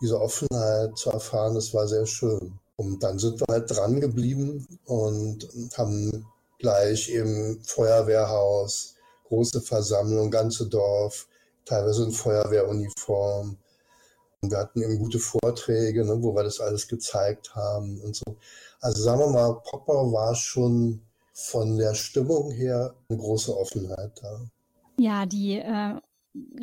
diese 0.00 0.20
Offenheit 0.20 0.96
zu 0.98 1.10
erfahren, 1.10 1.54
das 1.54 1.72
war 1.72 1.88
sehr 1.88 2.06
schön. 2.06 2.58
Und 2.78 3.02
dann 3.02 3.18
sind 3.18 3.40
wir 3.40 3.46
halt 3.50 3.68
dran 3.68 4.00
geblieben 4.00 4.66
und 4.86 5.48
haben 5.76 6.26
gleich 6.60 7.10
im 7.10 7.60
Feuerwehrhaus, 7.64 8.94
große 9.24 9.60
Versammlung, 9.60 10.30
ganze 10.30 10.68
Dorf, 10.68 11.26
teilweise 11.64 12.04
in 12.04 12.12
Feuerwehruniform. 12.12 13.56
Und 14.40 14.50
wir 14.52 14.58
hatten 14.58 14.80
eben 14.80 14.98
gute 15.00 15.18
Vorträge, 15.18 16.04
ne, 16.04 16.22
wo 16.22 16.32
wir 16.36 16.44
das 16.44 16.60
alles 16.60 16.86
gezeigt 16.86 17.56
haben 17.56 18.00
und 18.00 18.14
so. 18.14 18.36
Also 18.80 19.02
sagen 19.02 19.20
wir 19.20 19.26
mal, 19.26 19.60
Popper 19.64 20.12
war 20.12 20.36
schon 20.36 21.02
von 21.32 21.76
der 21.78 21.94
Stimmung 21.94 22.52
her 22.52 22.94
eine 23.08 23.18
große 23.18 23.56
Offenheit 23.56 24.12
da. 24.22 24.40
Ja, 24.98 25.26
die 25.26 25.58
äh, 25.58 25.96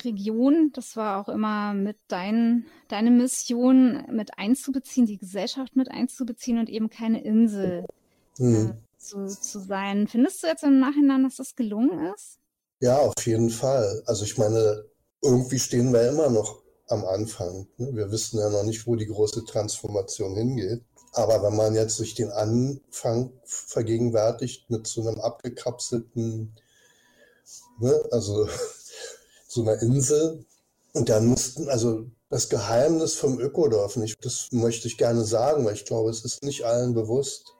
Region, 0.04 0.72
das 0.74 0.96
war 0.96 1.20
auch 1.22 1.30
immer 1.30 1.74
mit 1.74 1.98
dein, 2.08 2.66
deine 2.88 3.12
Mission 3.12 4.06
mit 4.12 4.38
einzubeziehen, 4.38 5.06
die 5.06 5.18
Gesellschaft 5.18 5.76
mit 5.76 5.90
einzubeziehen 5.92 6.60
und 6.60 6.70
eben 6.70 6.90
keine 6.90 7.24
Insel 7.24 7.86
mhm. 8.38 8.72
äh, 8.72 9.00
zu, 9.00 9.28
zu 9.28 9.60
sein. 9.60 10.08
Findest 10.08 10.44
du 10.44 10.48
jetzt 10.48 10.64
im 10.64 10.80
Nachhinein, 10.80 11.24
dass 11.24 11.36
das 11.36 11.56
gelungen 11.56 12.14
ist? 12.14 12.40
Ja, 12.80 12.98
auf 12.98 13.26
jeden 13.26 13.50
Fall. 13.50 14.04
Also 14.06 14.26
ich 14.26 14.38
meine, 14.38 14.86
irgendwie 15.22 15.60
stehen 15.60 15.94
wir 15.94 16.10
immer 16.10 16.30
noch 16.30 16.62
am 16.88 17.06
Anfang. 17.06 17.68
Ne? 17.78 17.90
Wir 17.94 18.12
wissen 18.12 18.40
ja 18.40 18.50
noch 18.50 18.64
nicht, 18.64 18.86
wo 18.86 18.96
die 18.96 19.08
große 19.08 19.46
Transformation 19.46 20.36
hingeht. 20.36 20.84
Aber 21.14 21.42
wenn 21.44 21.56
man 21.56 21.76
jetzt 21.76 21.96
sich 21.96 22.14
den 22.14 22.30
Anfang 22.32 23.32
vergegenwärtigt 23.46 24.70
mit 24.70 24.86
so 24.86 25.08
einem 25.08 25.20
abgekapselten, 25.22 26.54
ne, 27.80 28.04
also 28.12 28.48
so 29.56 29.62
einer 29.62 29.82
Insel. 29.82 30.46
Und 30.94 31.10
dann 31.10 31.26
mussten, 31.26 31.68
also 31.70 32.06
das 32.30 32.50
Geheimnis 32.50 33.16
vom 33.16 33.40
Ökodorf, 33.40 33.96
nicht, 33.96 34.24
das 34.24 34.50
möchte 34.52 34.88
ich 34.88 34.98
gerne 34.98 35.24
sagen, 35.24 35.66
weil 35.66 35.74
ich 35.74 35.86
glaube, 35.86 36.10
es 36.10 36.24
ist 36.24 36.44
nicht 36.44 36.64
allen 36.64 36.94
bewusst, 36.94 37.56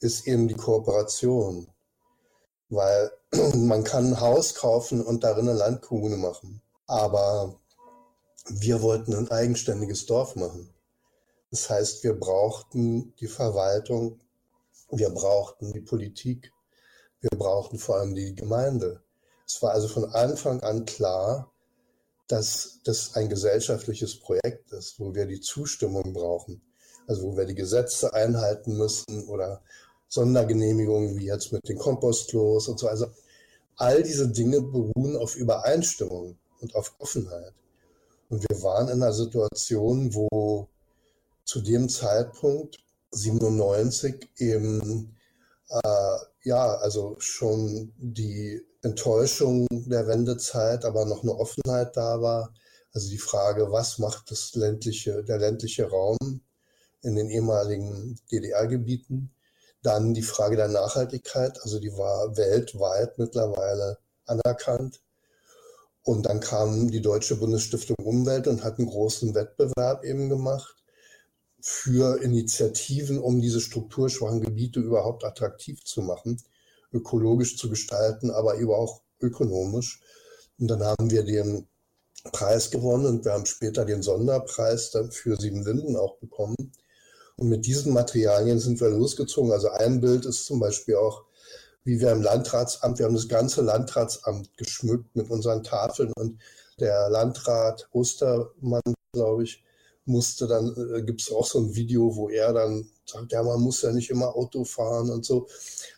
ist 0.00 0.26
eben 0.26 0.48
die 0.48 0.54
Kooperation. 0.54 1.68
Weil 2.68 3.10
man 3.54 3.84
kann 3.84 4.08
ein 4.08 4.20
Haus 4.20 4.54
kaufen 4.54 5.02
und 5.02 5.24
darin 5.24 5.48
eine 5.48 5.58
Landkommune 5.58 6.16
machen. 6.16 6.60
Aber 6.86 7.58
wir 8.48 8.82
wollten 8.82 9.14
ein 9.14 9.30
eigenständiges 9.30 10.06
Dorf 10.06 10.36
machen. 10.36 10.74
Das 11.50 11.68
heißt, 11.68 12.02
wir 12.02 12.18
brauchten 12.18 13.14
die 13.20 13.28
Verwaltung, 13.28 14.20
wir 14.90 15.10
brauchten 15.10 15.72
die 15.72 15.80
Politik, 15.80 16.52
wir 17.20 17.30
brauchten 17.30 17.78
vor 17.78 17.96
allem 17.96 18.14
die 18.14 18.34
Gemeinde. 18.34 19.01
Es 19.54 19.60
war 19.60 19.72
also 19.72 19.86
von 19.86 20.06
Anfang 20.06 20.62
an 20.62 20.86
klar, 20.86 21.52
dass 22.26 22.78
das 22.84 23.16
ein 23.16 23.28
gesellschaftliches 23.28 24.18
Projekt 24.18 24.72
ist, 24.72 24.98
wo 24.98 25.14
wir 25.14 25.26
die 25.26 25.40
Zustimmung 25.40 26.14
brauchen. 26.14 26.62
Also 27.06 27.24
wo 27.24 27.36
wir 27.36 27.44
die 27.44 27.54
Gesetze 27.54 28.14
einhalten 28.14 28.78
müssen 28.78 29.28
oder 29.28 29.60
Sondergenehmigungen 30.08 31.18
wie 31.18 31.26
jetzt 31.26 31.52
mit 31.52 31.68
den 31.68 31.76
Kompostklos 31.76 32.68
und 32.68 32.78
so. 32.78 32.88
Also 32.88 33.08
all 33.76 34.02
diese 34.02 34.28
Dinge 34.28 34.62
beruhen 34.62 35.16
auf 35.16 35.36
Übereinstimmung 35.36 36.38
und 36.60 36.74
auf 36.74 36.94
Offenheit. 36.98 37.52
Und 38.30 38.48
wir 38.48 38.62
waren 38.62 38.88
in 38.88 39.02
einer 39.02 39.12
Situation, 39.12 40.14
wo 40.14 40.66
zu 41.44 41.60
dem 41.60 41.90
Zeitpunkt 41.90 42.78
97 43.10 44.30
eben 44.38 45.14
äh, 45.68 46.16
ja, 46.44 46.76
also 46.76 47.16
schon 47.18 47.92
die 47.98 48.62
Enttäuschung 48.82 49.66
der 49.70 50.06
Wendezeit, 50.08 50.84
aber 50.84 51.04
noch 51.04 51.22
eine 51.22 51.34
Offenheit 51.36 51.96
da 51.96 52.20
war. 52.20 52.52
Also 52.92 53.08
die 53.08 53.18
Frage, 53.18 53.70
was 53.70 53.98
macht 53.98 54.30
das 54.30 54.54
ländliche, 54.54 55.24
der 55.24 55.38
ländliche 55.38 55.88
Raum 55.88 56.18
in 57.00 57.14
den 57.14 57.30
ehemaligen 57.30 58.18
DDR-Gebieten? 58.30 59.32
Dann 59.82 60.14
die 60.14 60.22
Frage 60.22 60.56
der 60.56 60.68
Nachhaltigkeit, 60.68 61.60
also 61.62 61.80
die 61.80 61.92
war 61.92 62.36
weltweit 62.36 63.18
mittlerweile 63.18 63.98
anerkannt. 64.26 65.00
Und 66.04 66.26
dann 66.26 66.40
kam 66.40 66.90
die 66.90 67.02
Deutsche 67.02 67.36
Bundesstiftung 67.36 67.96
Umwelt 68.02 68.48
und 68.48 68.64
hat 68.64 68.78
einen 68.78 68.88
großen 68.88 69.34
Wettbewerb 69.34 70.04
eben 70.04 70.28
gemacht 70.28 70.76
für 71.60 72.20
Initiativen, 72.20 73.20
um 73.20 73.40
diese 73.40 73.60
strukturschwachen 73.60 74.40
Gebiete 74.40 74.80
überhaupt 74.80 75.24
attraktiv 75.24 75.84
zu 75.84 76.02
machen, 76.02 76.42
ökologisch 76.92 77.56
zu 77.56 77.68
gestalten, 77.68 78.30
aber 78.30 78.58
eben 78.58 78.70
auch 78.70 79.02
ökonomisch. 79.20 80.00
Und 80.58 80.68
dann 80.68 80.82
haben 80.82 81.10
wir 81.10 81.24
den 81.24 81.66
Preis 82.30 82.70
gewonnen 82.70 83.06
und 83.06 83.24
wir 83.24 83.32
haben 83.32 83.46
später 83.46 83.84
den 83.84 84.02
Sonderpreis 84.02 84.92
für 85.10 85.36
Siebenlinden 85.36 85.96
auch 85.96 86.18
bekommen. 86.18 86.72
Und 87.36 87.48
mit 87.48 87.66
diesen 87.66 87.92
Materialien 87.92 88.60
sind 88.60 88.80
wir 88.80 88.90
losgezogen. 88.90 89.50
Also 89.52 89.70
ein 89.70 90.00
Bild 90.00 90.26
ist 90.26 90.46
zum 90.46 90.60
Beispiel 90.60 90.96
auch, 90.96 91.24
wie 91.84 91.98
wir 91.98 92.12
im 92.12 92.22
Landratsamt, 92.22 92.98
wir 92.98 93.06
haben 93.06 93.14
das 93.14 93.28
ganze 93.28 93.62
Landratsamt 93.62 94.56
geschmückt 94.56 95.16
mit 95.16 95.30
unseren 95.30 95.64
Tafeln 95.64 96.12
und 96.14 96.40
der 96.78 97.08
Landrat 97.10 97.88
Ostermann, 97.92 98.82
glaube 99.12 99.44
ich, 99.44 99.64
musste 100.04 100.46
dann, 100.46 100.74
äh, 100.94 101.02
gibt 101.02 101.22
es 101.22 101.30
auch 101.30 101.46
so 101.46 101.58
ein 101.60 101.74
Video, 101.74 102.16
wo 102.16 102.28
er 102.28 102.52
dann 102.52 102.88
sagt, 103.06 103.32
ja, 103.32 103.42
man 103.42 103.60
muss 103.60 103.82
ja 103.82 103.92
nicht 103.92 104.10
immer 104.10 104.34
Auto 104.34 104.64
fahren 104.64 105.10
und 105.10 105.24
so. 105.24 105.46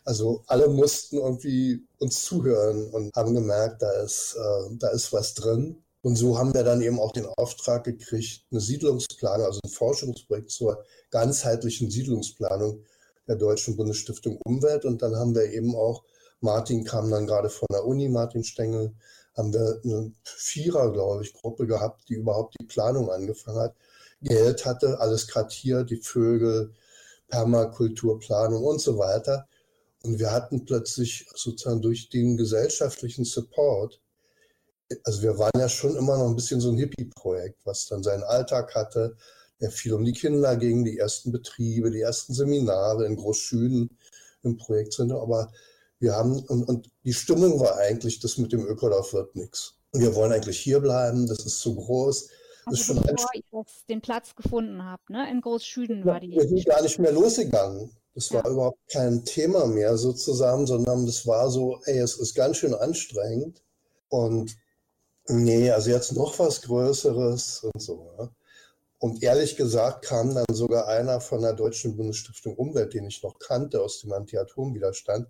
Also 0.03 0.43
alle 0.47 0.67
mussten 0.69 1.17
irgendwie 1.17 1.85
uns 1.99 2.23
zuhören 2.23 2.89
und 2.91 3.15
haben 3.15 3.33
gemerkt, 3.33 3.81
da 3.81 3.91
ist, 4.03 4.35
äh, 4.37 4.75
da 4.77 4.89
ist 4.89 5.13
was 5.13 5.33
drin. 5.33 5.81
Und 6.01 6.17
so 6.17 6.37
haben 6.37 6.53
wir 6.53 6.63
dann 6.63 6.81
eben 6.81 6.99
auch 6.99 7.11
den 7.13 7.25
Auftrag 7.25 7.83
gekriegt, 7.83 8.45
eine 8.51 8.61
Siedlungsplanung, 8.61 9.47
also 9.47 9.59
ein 9.63 9.71
Forschungsprojekt 9.71 10.51
zur 10.51 10.83
ganzheitlichen 11.09 11.89
Siedlungsplanung 11.89 12.83
der 13.27 13.37
Deutschen 13.37 13.75
Bundesstiftung 13.75 14.37
Umwelt. 14.45 14.85
Und 14.85 15.01
dann 15.01 15.15
haben 15.15 15.33
wir 15.33 15.51
eben 15.51 15.75
auch, 15.75 16.03
Martin 16.41 16.83
kam 16.83 17.09
dann 17.09 17.25
gerade 17.25 17.49
von 17.49 17.67
der 17.71 17.85
Uni, 17.85 18.07
Martin 18.07 18.43
Stengel, 18.43 18.93
haben 19.35 19.51
wir 19.51 19.81
eine 19.83 20.13
Vierer, 20.23 20.91
glaube 20.91 21.23
ich, 21.23 21.33
Gruppe 21.33 21.65
gehabt, 21.65 22.07
die 22.07 22.13
überhaupt 22.13 22.55
die 22.59 22.65
Planung 22.65 23.09
angefangen 23.09 23.59
hat. 23.59 23.75
Geld 24.25 24.65
hatte, 24.65 24.99
alles 24.99 25.27
kartiert, 25.27 25.89
die 25.89 26.01
Vögel, 26.01 26.73
Permakulturplanung 27.29 28.63
und 28.63 28.81
so 28.81 28.97
weiter. 28.97 29.47
Und 30.03 30.19
wir 30.19 30.31
hatten 30.31 30.65
plötzlich 30.65 31.27
sozusagen 31.33 31.81
durch 31.81 32.09
den 32.09 32.37
gesellschaftlichen 32.37 33.25
Support, 33.25 34.01
also 35.03 35.23
wir 35.23 35.37
waren 35.39 35.59
ja 35.59 35.67
schon 35.69 35.95
immer 35.95 36.17
noch 36.17 36.27
ein 36.27 36.35
bisschen 36.35 36.61
so 36.61 36.69
ein 36.69 36.77
Hippie-Projekt, 36.77 37.57
was 37.63 37.87
dann 37.87 38.03
seinen 38.03 38.23
Alltag 38.23 38.75
hatte, 38.75 39.15
der 39.61 39.71
viel 39.71 39.93
um 39.93 40.05
die 40.05 40.13
Kinder 40.13 40.55
ging, 40.57 40.83
die 40.83 40.99
ersten 40.99 41.31
Betriebe, 41.31 41.89
die 41.89 42.01
ersten 42.01 42.33
Seminare 42.33 43.05
in 43.05 43.15
Großschüden 43.15 43.97
im 44.43 44.57
Projekt 44.57 44.93
sind. 44.93 45.11
Aber 45.11 45.51
wir 45.99 46.13
haben, 46.13 46.39
und, 46.45 46.63
und 46.63 46.91
die 47.03 47.13
Stimmung 47.13 47.59
war 47.59 47.77
eigentlich, 47.77 48.19
das 48.19 48.37
mit 48.37 48.51
dem 48.51 48.65
Ökodorf 48.65 49.13
wird 49.13 49.35
nichts. 49.35 49.75
Wir 49.93 50.13
wollen 50.13 50.33
eigentlich 50.33 50.59
hier 50.59 50.79
bleiben, 50.81 51.25
das 51.25 51.45
ist 51.45 51.59
zu 51.59 51.75
groß. 51.75 52.29
Also 52.65 52.79
ist 52.79 52.85
schon 52.87 52.95
bevor 52.97 53.29
ihr 53.33 53.65
den 53.89 54.01
Platz 54.01 54.35
gefunden 54.35 54.83
habt, 54.83 55.09
ne? 55.09 55.29
In 55.31 55.41
Großschüden 55.41 56.05
war 56.05 56.19
die. 56.19 56.31
Wir 56.31 56.47
sind 56.47 56.65
gar 56.65 56.81
nicht 56.81 56.99
mehr 56.99 57.11
losgegangen. 57.11 57.91
Das 58.15 58.31
war 58.31 58.45
ja. 58.45 58.51
überhaupt 58.51 58.79
kein 58.89 59.25
Thema 59.25 59.67
mehr 59.67 59.97
sozusagen, 59.97 60.65
sondern 60.65 61.05
das 61.05 61.27
war 61.27 61.49
so, 61.49 61.81
ey, 61.83 61.99
es 61.99 62.17
ist 62.17 62.33
ganz 62.33 62.57
schön 62.57 62.73
anstrengend. 62.73 63.61
Und 64.07 64.55
nee, 65.27 65.69
also 65.69 65.89
jetzt 65.89 66.13
noch 66.13 66.39
was 66.39 66.61
Größeres 66.61 67.65
und 67.65 67.81
so. 67.81 68.11
Ne? 68.17 68.29
Und 68.99 69.21
ehrlich 69.21 69.57
gesagt 69.57 70.05
kam 70.05 70.33
dann 70.33 70.45
sogar 70.51 70.87
einer 70.87 71.19
von 71.19 71.41
der 71.41 71.53
Deutschen 71.53 71.97
Bundesstiftung 71.97 72.55
Umwelt, 72.55 72.93
den 72.93 73.05
ich 73.05 73.21
noch 73.21 73.37
kannte 73.37 73.81
aus 73.81 73.99
dem 73.99 74.13
Anti-Atom-Widerstand, 74.13 75.27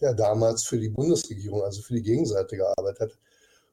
der 0.00 0.14
damals 0.14 0.64
für 0.64 0.78
die 0.78 0.88
Bundesregierung, 0.88 1.62
also 1.62 1.82
für 1.82 1.94
die 1.94 2.02
Gegenseite 2.02 2.56
gearbeitet 2.56 3.00
hat, 3.00 3.18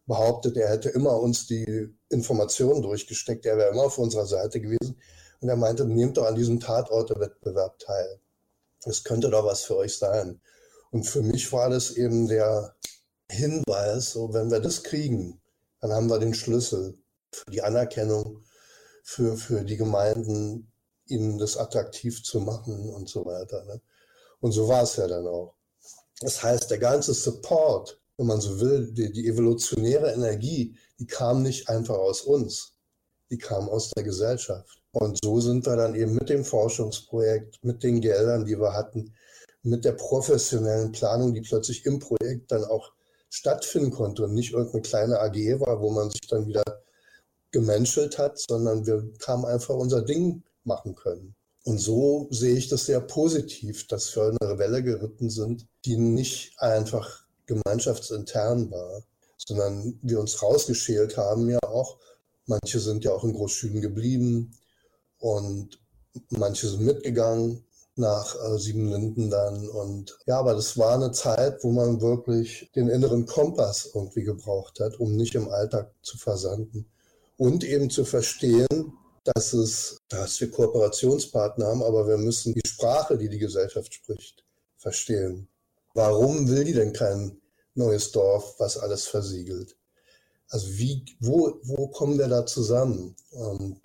behauptet, 0.08 0.58
er 0.58 0.70
hätte 0.70 0.90
immer 0.90 1.20
uns 1.20 1.48
die 1.48 1.96
Informationen 2.10 2.82
durchgesteckt, 2.82 3.46
er 3.46 3.58
wäre 3.58 3.72
immer 3.72 3.84
auf 3.84 3.98
unserer 3.98 4.26
Seite 4.26 4.60
gewesen. 4.60 5.00
Und 5.40 5.50
er 5.50 5.56
meinte, 5.56 5.86
nehmt 5.86 6.18
doch 6.18 6.26
an 6.26 6.36
diesem 6.36 6.60
Tatortewettbewerb 6.60 7.80
teil. 7.80 8.20
Das 8.84 9.04
könnte 9.04 9.30
doch 9.30 9.46
was 9.46 9.64
für 9.64 9.78
euch 9.78 9.98
sein. 9.98 10.42
Und 10.92 11.06
für 11.06 11.22
mich 11.22 11.52
war 11.52 11.70
das 11.70 11.92
eben 11.92 12.28
der 12.28 12.76
Hinweis, 13.30 14.12
so 14.12 14.34
wenn 14.34 14.52
wir 14.52 14.60
das 14.60 14.84
kriegen, 14.84 15.42
dann 15.80 15.94
haben 15.94 16.10
wir 16.10 16.20
den 16.20 16.34
Schlüssel 16.34 16.98
für 17.32 17.50
die 17.50 17.62
Anerkennung, 17.62 18.44
für, 19.04 19.38
für 19.38 19.64
die 19.64 19.78
Gemeinden, 19.78 20.72
ihnen 21.08 21.38
das 21.38 21.58
attraktiv 21.58 22.24
zu 22.24 22.40
machen 22.40 22.90
und 22.90 23.10
so 23.10 23.26
weiter. 23.26 23.64
Ne? 23.66 23.82
Und 24.40 24.52
so 24.52 24.68
war 24.68 24.84
es 24.84 24.96
ja 24.96 25.08
dann 25.08 25.28
auch. 25.28 25.56
Das 26.20 26.44
heißt, 26.44 26.70
der 26.70 26.78
ganze 26.78 27.14
Support 27.14 28.01
wenn 28.22 28.28
man 28.28 28.40
so 28.40 28.60
will, 28.60 28.92
die, 28.92 29.12
die 29.12 29.28
evolutionäre 29.28 30.14
Energie, 30.14 30.76
die 31.00 31.08
kam 31.08 31.42
nicht 31.42 31.68
einfach 31.70 31.98
aus 31.98 32.22
uns, 32.22 32.76
die 33.32 33.40
kam 33.40 33.68
aus 33.68 33.90
der 33.90 34.04
Gesellschaft. 34.04 34.80
Und 34.92 35.18
so 35.24 35.42
sind 35.42 35.66
wir 35.66 35.76
dann 35.76 35.96
eben 35.96 36.14
mit 36.14 36.30
dem 36.30 36.46
Forschungsprojekt, 36.46 37.58
mit 37.64 37.82
den 37.82 38.00
Geldern, 38.00 38.46
die 38.46 38.60
wir 38.60 38.74
hatten, 38.74 39.16
mit 39.64 39.86
der 39.86 39.94
professionellen 39.94 40.92
Planung, 40.92 41.34
die 41.34 41.42
plötzlich 41.42 41.84
im 41.88 41.98
Projekt 41.98 42.52
dann 42.52 42.64
auch 42.64 42.92
stattfinden 43.32 43.90
konnte 43.90 44.26
und 44.26 44.36
nicht 44.36 44.54
irgendeine 44.54 44.84
kleine 44.84 45.20
AG 45.20 45.60
war, 45.60 45.82
wo 45.82 45.90
man 45.90 46.12
sich 46.12 46.28
dann 46.28 46.46
wieder 46.46 46.64
gemenschelt 47.50 48.20
hat, 48.20 48.38
sondern 48.38 48.86
wir 48.86 49.12
kamen 49.18 49.46
einfach 49.46 49.74
unser 49.74 50.04
Ding 50.04 50.44
machen 50.64 50.94
können. 50.94 51.34
Und 51.64 51.80
so 51.80 52.28
sehe 52.30 52.56
ich 52.56 52.70
das 52.70 52.86
sehr 52.86 53.02
positiv, 53.02 53.88
dass 53.88 54.16
wir 54.16 54.36
eine 54.40 54.60
Welle 54.60 54.84
geritten 54.84 55.32
sind, 55.32 55.66
die 55.86 55.98
nicht 55.98 56.54
einfach 56.60 57.26
gemeinschaftsintern 57.54 58.72
war, 58.72 59.04
sondern 59.38 60.00
wir 60.02 60.20
uns 60.20 60.42
rausgeschält 60.42 61.18
haben 61.18 61.50
ja 61.50 61.60
auch. 61.64 61.98
Manche 62.46 62.80
sind 62.80 63.04
ja 63.04 63.12
auch 63.12 63.24
in 63.24 63.34
Großschüden 63.34 63.82
geblieben 63.82 64.54
und 65.20 65.80
manche 66.30 66.68
sind 66.68 66.82
mitgegangen 66.82 67.66
nach 67.96 68.36
äh, 68.36 68.58
Siebenlinden 68.58 69.30
dann. 69.30 69.68
Und 69.68 70.18
ja, 70.26 70.40
aber 70.40 70.54
das 70.54 70.78
war 70.78 70.96
eine 70.96 71.12
Zeit, 71.12 71.64
wo 71.64 71.72
man 71.72 72.02
wirklich 72.02 72.72
den 72.76 72.88
inneren 72.88 73.26
Kompass 73.26 73.92
irgendwie 73.94 74.24
gebraucht 74.24 74.80
hat, 74.80 75.00
um 75.00 75.16
nicht 75.16 75.36
im 75.36 75.50
Alltag 75.50 75.94
zu 76.02 76.18
versanden. 76.18 76.90
Und 77.38 77.64
eben 77.64 77.90
zu 77.90 78.06
verstehen, 78.06 78.94
dass 79.24 79.54
es, 79.54 79.98
dass 80.10 80.40
wir 80.40 80.50
Kooperationspartner 80.50 81.68
haben, 81.68 81.84
aber 81.84 82.08
wir 82.08 82.18
müssen 82.18 82.54
die 82.54 82.68
Sprache, 82.68 83.18
die 83.18 83.30
die 83.30 83.40
Gesellschaft 83.40 83.94
spricht, 83.94 84.44
verstehen. 84.78 85.48
Warum 85.94 86.48
will 86.48 86.64
die 86.64 86.74
denn 86.74 86.94
kein 86.94 87.41
neues 87.76 88.12
Dorf, 88.12 88.56
was 88.60 88.78
alles 88.78 89.08
versiegelt? 89.08 89.76
Also 90.50 90.68
wie, 90.78 91.06
wo, 91.20 91.60
wo 91.64 91.88
kommen 91.88 92.18
wir 92.18 92.28
da 92.28 92.46
zusammen? 92.46 93.16
Und 93.32 93.82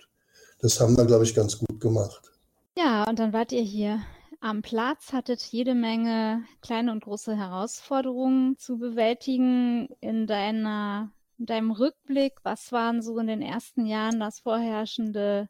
das 0.59 0.79
haben 0.79 0.97
wir, 0.97 1.05
glaube 1.05 1.23
ich, 1.23 1.33
ganz 1.33 1.57
gut 1.57 1.79
gemacht. 1.79 2.31
Ja, 2.77 3.07
und 3.07 3.19
dann 3.19 3.33
wart 3.33 3.51
ihr 3.51 3.61
hier 3.61 4.01
am 4.39 4.61
Platz, 4.61 5.13
hattet 5.13 5.41
jede 5.41 5.73
Menge 5.73 6.43
kleine 6.61 6.91
und 6.91 7.03
große 7.03 7.35
Herausforderungen 7.35 8.57
zu 8.57 8.77
bewältigen 8.77 9.87
in 9.99 10.27
deiner, 10.27 11.11
in 11.39 11.45
deinem 11.45 11.71
Rückblick. 11.71 12.33
Was 12.43 12.71
waren 12.71 13.01
so 13.01 13.17
in 13.17 13.27
den 13.27 13.41
ersten 13.41 13.85
Jahren 13.85 14.19
das 14.19 14.39
vorherrschende 14.39 15.49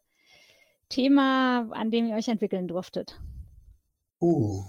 Thema, 0.90 1.70
an 1.72 1.92
dem 1.92 2.08
ihr 2.08 2.16
euch 2.16 2.30
entwickeln 2.30 2.68
durftet? 2.68 3.20
Uh, 4.22 4.64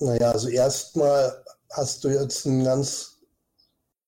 naja, 0.00 0.32
also 0.32 0.48
erstmal 0.48 1.32
hast 1.70 2.04
du 2.04 2.08
jetzt 2.08 2.46
einen 2.46 2.64
ganz 2.64 3.11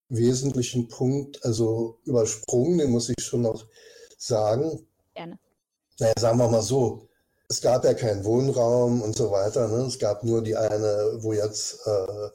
wesentlichen 0.08 0.88
Punkt, 0.88 1.44
also 1.44 1.98
übersprungen, 2.04 2.78
den 2.78 2.90
muss 2.90 3.08
ich 3.08 3.24
schon 3.24 3.42
noch 3.42 3.66
sagen. 4.18 4.86
Gerne. 5.14 5.38
Naja, 5.98 6.14
sagen 6.18 6.38
wir 6.38 6.48
mal 6.48 6.62
so, 6.62 7.08
es 7.48 7.60
gab 7.60 7.84
ja 7.84 7.94
keinen 7.94 8.24
Wohnraum 8.24 9.02
und 9.02 9.16
so 9.16 9.30
weiter. 9.30 9.68
Ne? 9.68 9.84
Es 9.84 9.98
gab 9.98 10.24
nur 10.24 10.42
die 10.42 10.56
eine, 10.56 11.18
wo 11.18 11.32
jetzt 11.32 11.86
äh, 11.86 12.28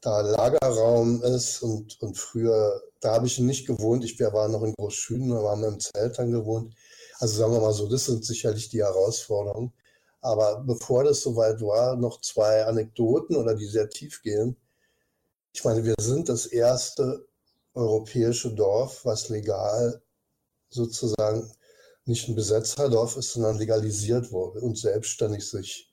da 0.00 0.20
Lagerraum 0.20 1.22
ist 1.22 1.62
und, 1.62 2.00
und 2.02 2.16
früher, 2.16 2.82
da 3.00 3.14
habe 3.14 3.26
ich 3.26 3.38
nicht 3.38 3.66
gewohnt. 3.66 4.04
Ich 4.04 4.18
waren 4.20 4.52
noch 4.52 4.62
in 4.62 4.74
Großschüden, 4.74 5.30
da 5.30 5.42
waren 5.42 5.60
wir 5.60 5.68
im 5.68 5.80
Zelt 5.80 6.18
dann 6.18 6.32
gewohnt. 6.32 6.74
Also 7.18 7.38
sagen 7.38 7.52
wir 7.52 7.60
mal 7.60 7.72
so, 7.72 7.88
das 7.88 8.06
sind 8.06 8.24
sicherlich 8.24 8.68
die 8.68 8.82
Herausforderungen. 8.82 9.72
Aber 10.20 10.62
bevor 10.66 11.04
das 11.04 11.22
soweit 11.22 11.60
war, 11.60 11.96
noch 11.96 12.20
zwei 12.20 12.64
Anekdoten 12.64 13.36
oder 13.36 13.54
die 13.54 13.66
sehr 13.66 13.88
tief 13.88 14.22
gehen. 14.22 14.56
Ich 15.56 15.64
meine, 15.64 15.82
wir 15.84 15.94
sind 15.98 16.28
das 16.28 16.44
erste 16.44 17.26
europäische 17.72 18.54
Dorf, 18.54 19.06
was 19.06 19.30
legal 19.30 20.02
sozusagen 20.68 21.50
nicht 22.04 22.28
ein 22.28 22.34
Besetzerdorf 22.34 23.16
ist, 23.16 23.32
sondern 23.32 23.56
legalisiert 23.56 24.32
wurde 24.32 24.60
und 24.60 24.76
selbstständig 24.76 25.48
sich 25.48 25.90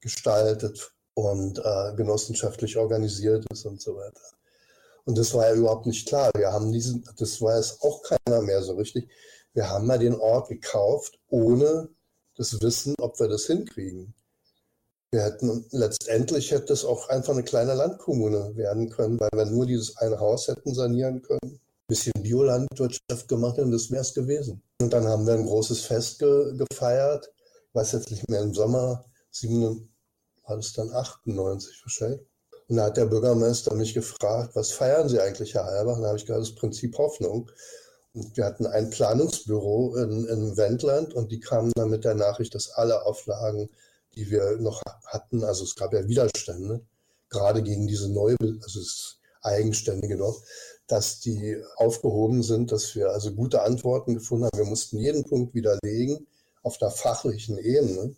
gestaltet 0.00 0.92
und 1.14 1.58
äh, 1.58 1.94
genossenschaftlich 1.96 2.76
organisiert 2.76 3.46
ist 3.50 3.64
und 3.64 3.80
so 3.80 3.96
weiter. 3.96 4.20
Und 5.06 5.16
das 5.16 5.32
war 5.32 5.48
ja 5.48 5.54
überhaupt 5.54 5.86
nicht 5.86 6.06
klar. 6.06 6.30
Wir 6.36 6.52
haben 6.52 6.70
diesen, 6.70 7.02
das 7.16 7.40
weiß 7.40 7.80
auch 7.80 8.02
keiner 8.02 8.42
mehr 8.42 8.62
so 8.62 8.74
richtig. 8.74 9.08
Wir 9.54 9.70
haben 9.70 9.88
ja 9.88 9.96
den 9.96 10.16
Ort 10.16 10.50
gekauft, 10.50 11.18
ohne 11.28 11.88
das 12.36 12.60
Wissen, 12.60 12.94
ob 13.00 13.18
wir 13.18 13.28
das 13.28 13.46
hinkriegen. 13.46 14.14
Wir 15.10 15.22
hätten 15.22 15.64
letztendlich 15.70 16.50
hätte 16.50 16.74
es 16.74 16.84
auch 16.84 17.08
einfach 17.08 17.32
eine 17.32 17.42
kleine 17.42 17.72
Landkommune 17.72 18.54
werden 18.56 18.90
können, 18.90 19.18
weil 19.18 19.30
wir 19.32 19.46
nur 19.46 19.64
dieses 19.64 19.96
eine 19.96 20.20
Haus 20.20 20.48
hätten 20.48 20.74
sanieren 20.74 21.22
können. 21.22 21.60
bisschen 21.86 22.12
Biolandwirtschaft 22.22 23.26
gemacht 23.26 23.58
und 23.58 23.70
das 23.70 23.90
wäre 23.90 24.02
es 24.02 24.12
gewesen. 24.12 24.62
Und 24.82 24.92
dann 24.92 25.06
haben 25.06 25.26
wir 25.26 25.32
ein 25.32 25.46
großes 25.46 25.80
Fest 25.80 26.18
ge 26.18 26.54
gefeiert. 26.58 27.32
Ich 27.68 27.74
weiß 27.74 27.92
jetzt 27.92 28.10
nicht 28.10 28.28
mehr, 28.28 28.42
im 28.42 28.52
Sommer, 28.52 29.06
7, 29.30 29.88
war 30.46 30.56
das 30.56 30.74
dann 30.74 30.92
98 30.92 31.80
wahrscheinlich. 31.82 32.20
Und 32.68 32.76
da 32.76 32.84
hat 32.84 32.98
der 32.98 33.06
Bürgermeister 33.06 33.74
mich 33.74 33.94
gefragt, 33.94 34.54
was 34.54 34.72
feiern 34.72 35.08
Sie 35.08 35.18
eigentlich, 35.18 35.54
Herr 35.54 35.64
Halbach? 35.64 35.96
Und 35.96 36.02
da 36.02 36.08
habe 36.08 36.18
ich 36.18 36.26
gesagt, 36.26 36.42
das 36.42 36.54
Prinzip 36.54 36.98
Hoffnung. 36.98 37.50
Und 38.12 38.36
wir 38.36 38.44
hatten 38.44 38.66
ein 38.66 38.90
Planungsbüro 38.90 39.96
in, 39.96 40.26
in 40.26 40.56
Wendland 40.58 41.14
und 41.14 41.32
die 41.32 41.40
kamen 41.40 41.72
dann 41.76 41.88
mit 41.88 42.04
der 42.04 42.14
Nachricht, 42.14 42.54
dass 42.54 42.70
alle 42.70 43.06
Auflagen, 43.06 43.70
die 44.18 44.30
wir 44.30 44.58
noch 44.58 44.82
hatten, 45.06 45.44
also 45.44 45.62
es 45.64 45.76
gab 45.76 45.92
ja 45.92 46.06
Widerstände, 46.08 46.84
gerade 47.30 47.62
gegen 47.62 47.86
diese 47.86 48.12
neue, 48.12 48.36
also 48.40 48.80
das 48.80 49.20
eigenständige 49.42 50.16
Dorf, 50.16 50.42
dass 50.88 51.20
die 51.20 51.62
aufgehoben 51.76 52.42
sind, 52.42 52.72
dass 52.72 52.94
wir 52.96 53.10
also 53.10 53.32
gute 53.32 53.62
Antworten 53.62 54.14
gefunden 54.14 54.46
haben. 54.46 54.58
Wir 54.58 54.64
mussten 54.64 54.98
jeden 54.98 55.24
Punkt 55.24 55.54
widerlegen 55.54 56.26
auf 56.62 56.78
der 56.78 56.90
fachlichen 56.90 57.58
Ebene. 57.58 58.16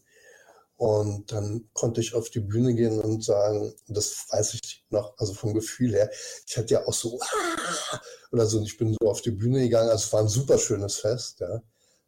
Und 0.76 1.30
dann 1.30 1.68
konnte 1.74 2.00
ich 2.00 2.14
auf 2.14 2.30
die 2.30 2.40
Bühne 2.40 2.72
gehen 2.74 2.98
und 3.00 3.22
sagen, 3.22 3.74
das 3.88 4.24
weiß 4.30 4.54
ich 4.54 4.86
noch, 4.88 5.12
also 5.18 5.34
vom 5.34 5.52
Gefühl 5.52 5.92
her, 5.92 6.10
ich 6.46 6.56
hatte 6.56 6.72
ja 6.72 6.86
auch 6.86 6.94
so, 6.94 7.20
ah! 7.20 8.00
oder 8.32 8.46
so, 8.46 8.56
und 8.56 8.64
ich 8.64 8.78
bin 8.78 8.96
so 8.98 9.10
auf 9.10 9.20
die 9.20 9.32
Bühne 9.32 9.60
gegangen. 9.60 9.90
Also 9.90 10.06
es 10.06 10.12
war 10.14 10.20
ein 10.20 10.28
super 10.28 10.56
schönes 10.56 10.96
Fest, 10.96 11.40
ja, 11.40 11.60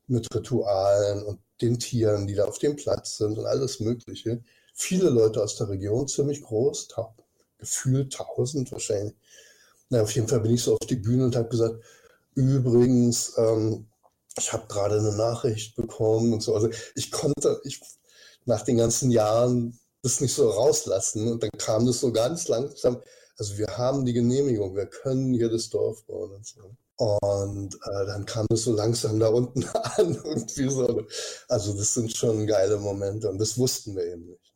mit 0.06 0.26
Ritualen 0.34 1.22
und 1.24 1.40
den 1.62 1.78
Tieren, 1.78 2.26
die 2.26 2.34
da 2.34 2.44
auf 2.44 2.58
dem 2.58 2.76
Platz 2.76 3.16
sind 3.18 3.38
und 3.38 3.46
alles 3.46 3.80
Mögliche. 3.80 4.42
Viele 4.74 5.10
Leute 5.10 5.42
aus 5.42 5.56
der 5.56 5.68
Region, 5.68 6.08
ziemlich 6.08 6.42
groß, 6.42 6.88
gefühlt 7.58 8.12
tausend 8.12 8.72
wahrscheinlich. 8.72 9.14
Na, 9.88 10.02
auf 10.02 10.12
jeden 10.14 10.28
Fall 10.28 10.40
bin 10.40 10.54
ich 10.54 10.62
so 10.62 10.74
auf 10.74 10.86
die 10.86 10.96
Bühne 10.96 11.24
und 11.24 11.36
habe 11.36 11.48
gesagt, 11.48 11.82
übrigens, 12.34 13.34
ähm, 13.36 13.86
ich 14.38 14.52
habe 14.52 14.66
gerade 14.66 14.98
eine 14.98 15.14
Nachricht 15.14 15.76
bekommen 15.76 16.32
und 16.32 16.42
so. 16.42 16.54
Also 16.54 16.70
ich 16.94 17.10
konnte, 17.10 17.60
ich 17.64 17.80
nach 18.44 18.62
den 18.62 18.78
ganzen 18.78 19.10
Jahren 19.10 19.78
das 20.02 20.20
nicht 20.20 20.34
so 20.34 20.50
rauslassen. 20.50 21.30
Und 21.30 21.42
dann 21.42 21.50
kam 21.58 21.86
das 21.86 22.00
so 22.00 22.12
ganz 22.12 22.48
langsam. 22.48 23.00
Also 23.38 23.56
wir 23.58 23.68
haben 23.78 24.04
die 24.04 24.12
Genehmigung, 24.12 24.74
wir 24.76 24.86
können 24.86 25.32
hier 25.34 25.48
das 25.48 25.70
Dorf 25.70 26.04
bauen 26.04 26.32
und 26.32 26.46
so. 26.46 26.76
Und 26.96 27.74
äh, 27.74 28.06
dann 28.06 28.24
kam 28.26 28.46
es 28.52 28.64
so 28.64 28.74
langsam 28.74 29.18
da 29.18 29.28
unten 29.28 29.64
an. 29.96 30.14
Irgendwie 30.24 30.68
so. 30.68 31.06
Also 31.48 31.76
das 31.76 31.94
sind 31.94 32.16
schon 32.16 32.46
geile 32.46 32.78
Momente 32.78 33.28
und 33.28 33.38
das 33.38 33.58
wussten 33.58 33.96
wir 33.96 34.04
eben 34.04 34.26
nicht. 34.26 34.52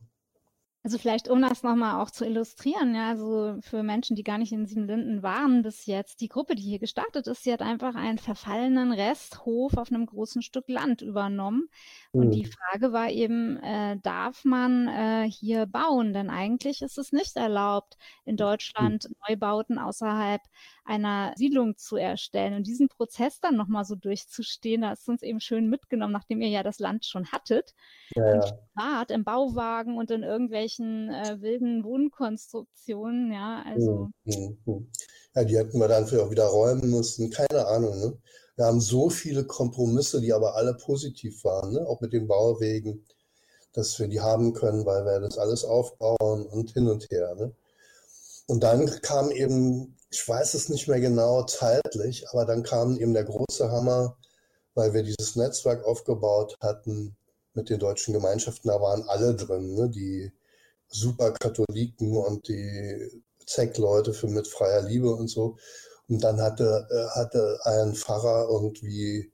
Also 0.86 0.98
vielleicht, 0.98 1.28
um 1.28 1.42
das 1.42 1.64
nochmal 1.64 2.00
auch 2.00 2.12
zu 2.12 2.24
illustrieren, 2.24 2.94
ja, 2.94 3.08
also 3.08 3.56
für 3.60 3.82
Menschen, 3.82 4.14
die 4.14 4.22
gar 4.22 4.38
nicht 4.38 4.52
in 4.52 4.66
Siebenlinden 4.66 5.20
waren 5.24 5.62
bis 5.62 5.86
jetzt, 5.86 6.20
die 6.20 6.28
Gruppe, 6.28 6.54
die 6.54 6.62
hier 6.62 6.78
gestartet 6.78 7.26
ist, 7.26 7.42
sie 7.42 7.52
hat 7.52 7.60
einfach 7.60 7.96
einen 7.96 8.18
verfallenen 8.18 8.92
Resthof 8.92 9.76
auf 9.76 9.90
einem 9.90 10.06
großen 10.06 10.42
Stück 10.42 10.68
Land 10.68 11.02
übernommen. 11.02 11.68
Und 12.16 12.28
mhm. 12.28 12.32
die 12.32 12.46
Frage 12.46 12.92
war 12.94 13.10
eben, 13.10 13.58
äh, 13.62 13.98
darf 14.02 14.44
man 14.44 14.88
äh, 14.88 15.30
hier 15.30 15.66
bauen? 15.66 16.14
Denn 16.14 16.30
eigentlich 16.30 16.80
ist 16.80 16.96
es 16.96 17.12
nicht 17.12 17.36
erlaubt, 17.36 17.98
in 18.24 18.34
mhm. 18.34 18.38
Deutschland. 18.38 19.08
Neubauten 19.28 19.78
außerhalb 19.78 20.40
einer 20.84 21.34
Siedlung 21.36 21.76
zu 21.76 21.96
erstellen. 21.96 22.54
Und 22.54 22.66
diesen 22.66 22.88
Prozess 22.88 23.40
dann 23.40 23.56
nochmal 23.56 23.84
so 23.84 23.96
durchzustehen, 23.96 24.80
da 24.80 24.92
ist 24.92 25.06
uns 25.08 25.22
eben 25.22 25.40
schön 25.40 25.68
mitgenommen, 25.68 26.12
nachdem 26.12 26.40
ihr 26.40 26.48
ja 26.48 26.62
das 26.62 26.78
Land 26.78 27.04
schon 27.04 27.26
hattet. 27.32 27.74
Ja, 28.14 28.40
ja. 28.76 29.02
im 29.08 29.24
Bauwagen 29.24 29.98
und 29.98 30.10
in 30.10 30.22
irgendwelchen 30.22 31.10
äh, 31.10 31.42
wilden 31.42 31.84
Wohnkonstruktionen, 31.84 33.30
ja, 33.30 33.62
also. 33.66 34.08
Mhm, 34.24 34.58
mhm. 34.64 34.90
Ja, 35.34 35.44
die 35.44 35.58
hätten 35.58 35.78
wir 35.78 35.88
dann 35.88 36.06
vielleicht 36.06 36.24
auch 36.24 36.30
wieder 36.30 36.46
räumen 36.46 36.90
müssen, 36.90 37.30
keine 37.30 37.66
Ahnung, 37.66 38.00
ne? 38.00 38.18
Wir 38.56 38.64
haben 38.64 38.80
so 38.80 39.10
viele 39.10 39.44
Kompromisse, 39.44 40.20
die 40.20 40.32
aber 40.32 40.56
alle 40.56 40.74
positiv 40.74 41.44
waren, 41.44 41.72
ne? 41.74 41.86
auch 41.86 42.00
mit 42.00 42.14
den 42.14 42.26
Bauwegen, 42.26 43.04
dass 43.74 43.98
wir 43.98 44.08
die 44.08 44.20
haben 44.20 44.54
können, 44.54 44.86
weil 44.86 45.04
wir 45.04 45.20
das 45.20 45.36
alles 45.36 45.64
aufbauen 45.64 46.46
und 46.46 46.72
hin 46.72 46.88
und 46.88 47.10
her. 47.10 47.34
Ne? 47.34 47.52
Und 48.46 48.62
dann 48.62 48.86
kam 49.02 49.30
eben, 49.30 49.96
ich 50.10 50.26
weiß 50.26 50.54
es 50.54 50.70
nicht 50.70 50.88
mehr 50.88 51.00
genau 51.00 51.42
zeitlich, 51.44 52.28
aber 52.30 52.46
dann 52.46 52.62
kam 52.62 52.96
eben 52.96 53.12
der 53.12 53.24
große 53.24 53.70
Hammer, 53.70 54.16
weil 54.74 54.94
wir 54.94 55.02
dieses 55.02 55.36
Netzwerk 55.36 55.84
aufgebaut 55.84 56.56
hatten 56.60 57.14
mit 57.52 57.68
den 57.68 57.78
deutschen 57.78 58.14
Gemeinschaften. 58.14 58.68
Da 58.68 58.80
waren 58.80 59.06
alle 59.08 59.34
drin, 59.34 59.74
ne? 59.74 59.90
die 59.90 60.32
Superkatholiken 60.88 62.16
und 62.16 62.48
die 62.48 63.22
ZEC-Leute 63.44 64.14
für 64.14 64.28
mit 64.28 64.48
freier 64.48 64.82
Liebe 64.82 65.14
und 65.14 65.28
so. 65.28 65.58
Und 66.08 66.22
dann 66.22 66.40
hatte, 66.40 66.86
äh, 66.90 67.18
hatte 67.18 67.58
ein 67.64 67.94
Pfarrer 67.94 68.48
irgendwie 68.48 69.32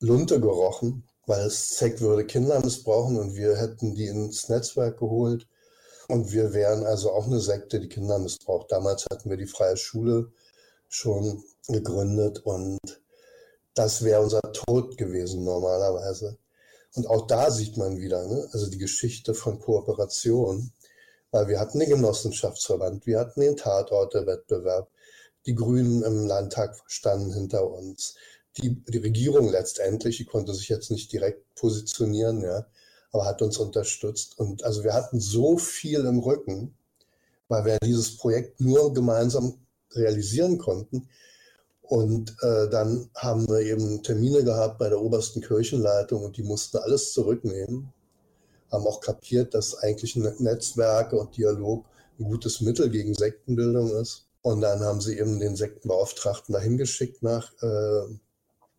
Lunte 0.00 0.40
gerochen, 0.40 1.04
weil 1.26 1.46
es 1.46 1.76
ZEC 1.76 2.00
würde 2.00 2.26
Kinder 2.26 2.60
missbrauchen 2.60 3.18
und 3.18 3.36
wir 3.36 3.56
hätten 3.56 3.94
die 3.94 4.06
ins 4.06 4.48
Netzwerk 4.48 4.98
geholt. 4.98 5.46
Und 6.08 6.32
wir 6.32 6.52
wären 6.52 6.84
also 6.84 7.12
auch 7.12 7.26
eine 7.26 7.40
Sekte, 7.40 7.78
die 7.78 7.88
Kinder 7.88 8.18
missbraucht. 8.18 8.72
Damals 8.72 9.06
hatten 9.12 9.30
wir 9.30 9.36
die 9.36 9.46
Freie 9.46 9.76
Schule 9.76 10.32
schon 10.88 11.44
gegründet 11.68 12.40
und 12.40 12.78
das 13.74 14.02
wäre 14.02 14.22
unser 14.22 14.40
Tod 14.52 14.96
gewesen 14.96 15.44
normalerweise. 15.44 16.36
Und 16.94 17.06
auch 17.06 17.26
da 17.26 17.50
sieht 17.50 17.76
man 17.76 17.98
wieder, 17.98 18.26
ne? 18.26 18.48
also 18.52 18.68
die 18.68 18.78
Geschichte 18.78 19.34
von 19.34 19.60
Kooperation, 19.60 20.72
weil 21.30 21.46
wir 21.46 21.60
hatten 21.60 21.78
den 21.78 21.90
Genossenschaftsverband, 21.90 23.06
wir 23.06 23.20
hatten 23.20 23.40
den 23.40 23.56
Tatortewettbewerb, 23.56 24.90
die 25.46 25.54
Grünen 25.54 26.02
im 26.02 26.26
Landtag 26.26 26.76
standen 26.86 27.32
hinter 27.32 27.70
uns, 27.70 28.14
die, 28.56 28.82
die 28.84 28.98
Regierung 28.98 29.48
letztendlich, 29.48 30.16
die 30.16 30.24
konnte 30.24 30.54
sich 30.54 30.68
jetzt 30.68 30.90
nicht 30.90 31.12
direkt 31.12 31.54
positionieren, 31.54 32.42
ja, 32.42 32.66
aber 33.12 33.24
hat 33.24 33.42
uns 33.42 33.58
unterstützt. 33.58 34.38
Und 34.38 34.64
also 34.64 34.84
wir 34.84 34.92
hatten 34.92 35.20
so 35.20 35.58
viel 35.58 36.04
im 36.04 36.18
Rücken, 36.18 36.74
weil 37.48 37.64
wir 37.64 37.78
dieses 37.78 38.16
Projekt 38.16 38.60
nur 38.60 38.92
gemeinsam 38.92 39.58
realisieren 39.92 40.58
konnten. 40.58 41.08
Und 41.82 42.36
äh, 42.42 42.68
dann 42.68 43.10
haben 43.16 43.48
wir 43.48 43.60
eben 43.60 44.02
Termine 44.02 44.44
gehabt 44.44 44.78
bei 44.78 44.88
der 44.88 45.00
obersten 45.00 45.40
Kirchenleitung 45.40 46.22
und 46.24 46.36
die 46.36 46.44
mussten 46.44 46.78
alles 46.78 47.12
zurücknehmen. 47.12 47.92
Haben 48.70 48.86
auch 48.86 49.00
kapiert, 49.00 49.54
dass 49.54 49.76
eigentlich 49.76 50.14
Netzwerke 50.14 51.18
und 51.18 51.36
Dialog 51.36 51.84
ein 52.18 52.24
gutes 52.24 52.60
Mittel 52.60 52.90
gegen 52.90 53.14
Sektenbildung 53.14 53.90
ist. 53.96 54.29
Und 54.42 54.62
dann 54.62 54.80
haben 54.80 55.00
sie 55.00 55.18
eben 55.18 55.38
den 55.38 55.56
Sektenbeauftragten 55.56 56.52
dahin 56.52 56.78
geschickt 56.78 57.22
nach 57.22 57.52
äh, 57.62 58.14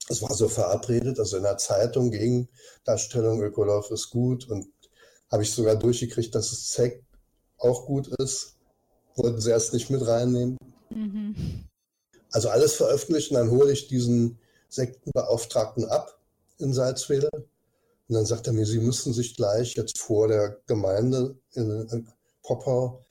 es 0.09 0.21
war 0.21 0.33
so 0.33 0.49
verabredet, 0.49 1.19
also 1.19 1.37
in 1.37 1.43
der 1.43 1.57
Zeitung 1.57 2.11
gegen 2.11 2.49
Darstellung 2.83 3.41
Ökolof 3.41 3.91
ist 3.91 4.09
gut 4.09 4.49
und 4.49 4.67
habe 5.31 5.43
ich 5.43 5.51
sogar 5.51 5.75
durchgekriegt, 5.75 6.35
dass 6.35 6.51
es 6.51 6.69
ZEC 6.69 7.03
auch 7.57 7.85
gut 7.85 8.07
ist. 8.19 8.55
Wollten 9.15 9.39
sie 9.39 9.51
erst 9.51 9.73
nicht 9.73 9.89
mit 9.89 10.05
reinnehmen. 10.05 10.57
Mhm. 10.89 11.65
Also 12.31 12.49
alles 12.49 12.73
veröffentlicht 12.73 13.31
und 13.31 13.37
dann 13.37 13.51
hole 13.51 13.71
ich 13.71 13.87
diesen 13.87 14.39
Sektenbeauftragten 14.69 15.85
ab 15.85 16.19
in 16.57 16.73
Salzwedel. 16.73 17.29
Und 17.33 18.15
dann 18.15 18.25
sagt 18.25 18.47
er 18.47 18.53
mir, 18.53 18.65
Sie 18.65 18.79
müssen 18.79 19.13
sich 19.13 19.35
gleich 19.35 19.75
jetzt 19.75 19.99
vor 19.99 20.27
der 20.27 20.57
Gemeinde 20.65 21.37
in 21.53 22.09
Poppau 22.43 23.05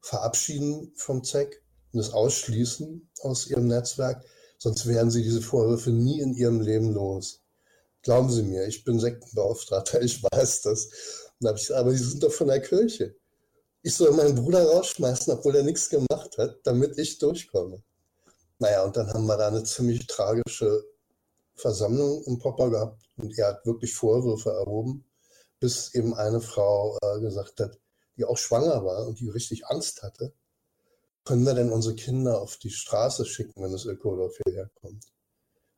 verabschieden 0.00 0.92
vom 0.94 1.24
ZEC 1.24 1.62
und 1.92 2.00
es 2.00 2.12
ausschließen 2.12 3.08
aus 3.20 3.46
Ihrem 3.46 3.68
Netzwerk 3.68 4.24
Sonst 4.58 4.86
wären 4.86 5.10
sie 5.10 5.22
diese 5.22 5.42
Vorwürfe 5.42 5.90
nie 5.90 6.20
in 6.20 6.34
ihrem 6.34 6.60
Leben 6.60 6.92
los. 6.92 7.42
Glauben 8.02 8.30
Sie 8.30 8.42
mir, 8.42 8.66
ich 8.66 8.84
bin 8.84 8.98
Sektenbeauftragter, 8.98 10.00
ich 10.02 10.22
weiß 10.22 10.62
das. 10.62 10.88
Und 11.40 11.60
ich 11.60 11.74
aber 11.74 11.92
Sie 11.92 12.02
sind 12.02 12.22
doch 12.22 12.32
von 12.32 12.48
der 12.48 12.60
Kirche. 12.60 13.14
Ich 13.82 13.94
soll 13.94 14.12
meinen 14.12 14.34
Bruder 14.34 14.64
rausschmeißen, 14.64 15.32
obwohl 15.32 15.56
er 15.56 15.62
nichts 15.62 15.90
gemacht 15.90 16.38
hat, 16.38 16.58
damit 16.64 16.98
ich 16.98 17.18
durchkomme. 17.18 17.82
Naja, 18.58 18.82
und 18.84 18.96
dann 18.96 19.12
haben 19.12 19.26
wir 19.26 19.36
da 19.36 19.48
eine 19.48 19.64
ziemlich 19.64 20.06
tragische 20.06 20.84
Versammlung 21.54 22.24
in 22.24 22.38
Popper 22.38 22.70
gehabt 22.70 23.02
und 23.16 23.38
er 23.38 23.48
hat 23.48 23.66
wirklich 23.66 23.94
Vorwürfe 23.94 24.50
erhoben, 24.50 25.04
bis 25.60 25.94
eben 25.94 26.14
eine 26.14 26.40
Frau 26.40 26.98
äh, 27.02 27.20
gesagt 27.20 27.60
hat, 27.60 27.78
die 28.16 28.24
auch 28.24 28.38
schwanger 28.38 28.84
war 28.84 29.06
und 29.06 29.20
die 29.20 29.28
richtig 29.28 29.66
Angst 29.66 30.02
hatte, 30.02 30.32
können 31.26 31.44
wir 31.44 31.54
denn 31.54 31.72
unsere 31.72 31.96
Kinder 31.96 32.40
auf 32.40 32.56
die 32.56 32.70
Straße 32.70 33.26
schicken, 33.26 33.62
wenn 33.62 33.72
das 33.72 33.84
Ökodorf 33.84 34.38
hierher 34.44 34.70
kommt? 34.80 35.04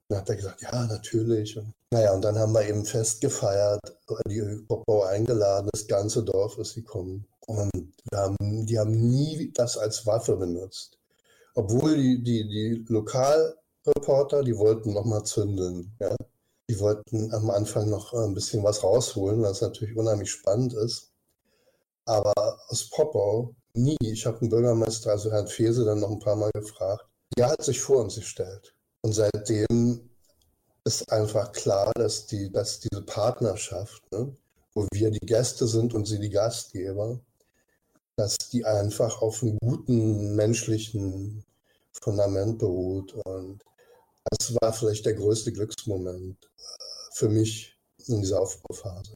Dann 0.09 0.21
hat 0.21 0.29
er 0.29 0.37
gesagt, 0.37 0.63
ja, 0.63 0.87
natürlich. 0.87 1.59
Und, 1.59 1.75
naja, 1.91 2.15
und 2.15 2.23
dann 2.23 2.39
haben 2.39 2.53
wir 2.53 2.69
eben 2.69 2.85
Fest 2.85 3.21
gefeiert, 3.21 3.81
die 4.29 4.43
Poppau 4.69 5.05
eingeladen, 5.05 5.71
das 5.73 5.87
ganze 5.87 6.23
Dorf 6.23 6.59
ist 6.59 6.75
gekommen. 6.75 7.27
Und 7.47 7.71
haben, 8.13 8.67
die 8.67 8.79
haben 8.79 8.93
nie 8.93 9.51
das 9.55 9.79
als 9.79 10.07
Waffe 10.07 10.37
benutzt. 10.37 10.99
Obwohl 11.55 11.97
die, 11.97 12.23
die, 12.23 12.49
die 12.49 12.85
Lokalreporter, 12.89 14.45
die 14.45 14.57
wollten 14.57 14.93
nochmal 14.93 15.25
zündeln. 15.25 15.97
Ja? 15.99 16.15
Die 16.71 16.79
wollten 16.79 17.33
am 17.33 17.49
Anfang 17.51 17.89
noch 17.89 18.13
ein 18.13 18.35
bisschen 18.35 18.63
was 18.63 18.85
rausholen, 18.85 19.43
was 19.43 19.63
natürlich 19.63 19.97
unheimlich 19.97 20.31
spannend 20.31 20.75
ist. 20.75 21.11
Aber 22.05 22.33
aus 22.69 22.91
Poppau 22.91 23.55
Nie. 23.75 23.97
Ich 24.01 24.27
habe 24.27 24.39
den 24.41 24.49
Bürgermeister, 24.49 25.11
also 25.11 25.31
Herrn 25.31 25.47
Fese, 25.47 25.85
dann 25.85 26.01
noch 26.01 26.11
ein 26.11 26.19
paar 26.19 26.37
Mal 26.37 26.51
gefragt. 26.53 27.07
der 27.37 27.49
hat 27.49 27.63
sich 27.63 27.81
vor 27.81 28.01
uns 28.03 28.17
gestellt. 28.17 28.75
Und 29.03 29.13
seitdem 29.13 30.09
ist 30.85 31.11
einfach 31.13 31.53
klar, 31.53 31.93
dass, 31.95 32.27
die, 32.27 32.51
dass 32.51 32.81
diese 32.81 33.03
Partnerschaft, 33.03 34.03
ne, 34.13 34.35
wo 34.75 34.87
wir 34.93 35.11
die 35.11 35.27
Gäste 35.27 35.67
sind 35.67 35.95
und 35.95 36.07
sie 36.07 36.19
die 36.19 36.31
Gastgeber, 36.31 37.21
dass 38.17 38.37
die 38.51 38.65
einfach 38.65 39.23
auf 39.23 39.43
einem 39.43 39.59
guten 39.61 40.35
menschlichen 40.35 41.45
Fundament 42.03 42.59
beruht. 42.59 43.13
Und 43.27 43.63
das 44.31 44.55
war 44.61 44.73
vielleicht 44.73 45.07
der 45.07 45.15
größte 45.15 45.53
Glücksmoment 45.53 46.37
äh, 46.45 47.15
für 47.15 47.29
mich 47.29 47.77
in 48.07 48.21
dieser 48.21 48.41
Aufbauphase. 48.41 49.15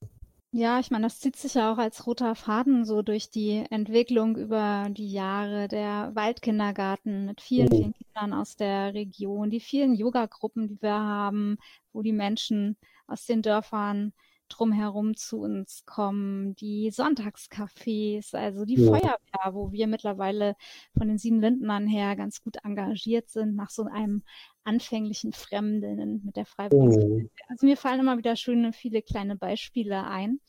Ja, 0.54 0.78
ich 0.78 0.90
meine, 0.90 1.06
das 1.06 1.18
zieht 1.18 1.36
sich 1.36 1.54
ja 1.54 1.72
auch 1.72 1.78
als 1.78 2.06
roter 2.06 2.34
Faden 2.34 2.84
so 2.84 3.00
durch 3.00 3.30
die 3.30 3.64
Entwicklung 3.70 4.36
über 4.36 4.86
die 4.90 5.10
Jahre. 5.10 5.66
Der 5.66 6.10
Waldkindergarten 6.14 7.24
mit 7.24 7.40
vielen, 7.40 7.72
oh. 7.72 7.76
vielen 7.76 7.94
Kindern 7.94 8.34
aus 8.34 8.56
der 8.56 8.92
Region, 8.92 9.48
die 9.48 9.60
vielen 9.60 9.94
Yoga-Gruppen, 9.94 10.68
die 10.68 10.82
wir 10.82 10.92
haben, 10.92 11.56
wo 11.94 12.02
die 12.02 12.12
Menschen 12.12 12.76
aus 13.06 13.24
den 13.24 13.40
Dörfern 13.40 14.12
drumherum 14.50 15.16
zu 15.16 15.40
uns 15.40 15.86
kommen, 15.86 16.54
die 16.56 16.90
Sonntagscafés, 16.90 18.34
also 18.34 18.66
die 18.66 18.76
ja. 18.76 18.90
Feuerwehr, 18.90 19.54
wo 19.54 19.72
wir 19.72 19.86
mittlerweile 19.86 20.54
von 20.96 21.08
den 21.08 21.16
sieben 21.16 21.40
Lindnern 21.40 21.86
her 21.86 22.14
ganz 22.14 22.42
gut 22.42 22.58
engagiert 22.62 23.30
sind, 23.30 23.56
nach 23.56 23.70
so 23.70 23.84
einem 23.84 24.22
anfänglichen 24.64 25.32
Fremden 25.32 26.22
mit 26.24 26.36
der 26.36 26.46
Freiwilligen. 26.46 27.26
Oh. 27.26 27.42
Also 27.48 27.66
mir 27.66 27.76
fallen 27.76 28.00
immer 28.00 28.18
wieder 28.18 28.36
schöne, 28.36 28.72
viele 28.72 29.02
kleine 29.02 29.36
Beispiele 29.36 30.04
ein. 30.04 30.40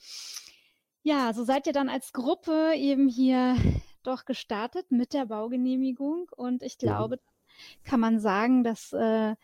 Ja, 1.03 1.33
so 1.33 1.43
seid 1.43 1.67
ihr 1.67 1.73
dann 1.73 1.89
als 1.89 2.13
Gruppe 2.13 2.73
eben 2.75 3.07
hier 3.07 3.55
doch 4.03 4.25
gestartet 4.25 4.91
mit 4.91 5.13
der 5.13 5.25
Baugenehmigung 5.25 6.29
und 6.35 6.63
ich 6.63 6.77
glaube, 6.77 7.15
ja. 7.15 7.89
kann 7.89 7.99
man 7.99 8.19
sagen, 8.19 8.63
dass 8.63 8.93
äh, 8.93 9.35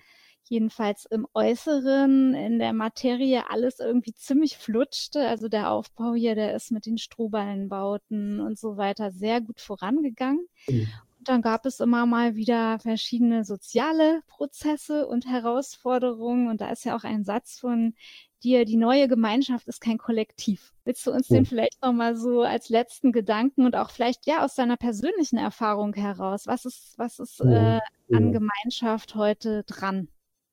jedenfalls 0.50 1.06
im 1.06 1.28
Äußeren, 1.34 2.34
in 2.34 2.60
der 2.60 2.74
Materie 2.74 3.50
alles 3.50 3.80
irgendwie 3.80 4.14
ziemlich 4.14 4.58
flutschte. 4.58 5.28
Also 5.28 5.48
der 5.48 5.70
Aufbau 5.72 6.14
hier, 6.14 6.36
der 6.36 6.56
ist 6.56 6.72
mit 6.72 6.86
den 6.86 6.98
Strohballenbauten 6.98 8.40
und 8.40 8.58
so 8.58 8.76
weiter 8.76 9.12
sehr 9.12 9.42
gut 9.42 9.62
vorangegangen. 9.62 10.48
Mhm. 10.68 10.88
Dann 11.30 11.44
gab 11.44 11.68
es 11.68 11.80
immer 11.80 12.08
mal 12.08 12.36
wieder 12.36 12.80
verschiedene 12.80 13.44
soziale 13.46 14.24
Prozesse 14.26 15.06
und 15.06 15.28
Herausforderungen. 15.28 16.50
Und 16.50 16.60
da 16.60 16.72
ist 16.72 16.86
ja 16.86 16.96
auch 16.96 17.04
ein 17.04 17.24
Satz 17.24 17.60
von 17.60 17.94
dir, 18.42 18.66
die 18.66 18.78
neue 18.78 19.08
Gemeinschaft 19.08 19.68
ist 19.68 19.80
kein 19.80 20.00
Kollektiv. 20.00 20.74
Willst 20.86 21.06
du 21.06 21.12
uns 21.12 21.30
ja. 21.30 21.36
den 21.36 21.46
vielleicht 21.46 21.84
nochmal 21.84 22.16
so 22.16 22.42
als 22.42 22.70
letzten 22.70 23.12
Gedanken 23.12 23.68
und 23.68 23.76
auch 23.76 23.92
vielleicht 23.92 24.26
ja 24.26 24.44
aus 24.44 24.56
deiner 24.56 24.76
persönlichen 24.76 25.38
Erfahrung 25.38 25.94
heraus, 25.94 26.48
was 26.48 26.66
ist, 26.66 26.96
was 26.98 27.20
ist 27.20 27.42
äh, 27.42 27.80
an 28.12 28.32
Gemeinschaft 28.32 29.14
heute 29.14 29.64
dran? 29.66 30.08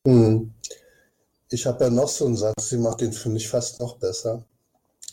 Hm. 0.07 0.53
Ich 1.49 1.65
habe 1.65 1.85
ja 1.85 1.91
noch 1.91 2.09
so 2.09 2.27
einen 2.27 2.37
Satz, 2.37 2.69
sie 2.69 2.77
macht 2.77 3.01
den, 3.01 3.15
finde 3.15 3.39
ich, 3.39 3.49
fast 3.49 3.81
noch 3.81 3.97
besser. 3.97 4.45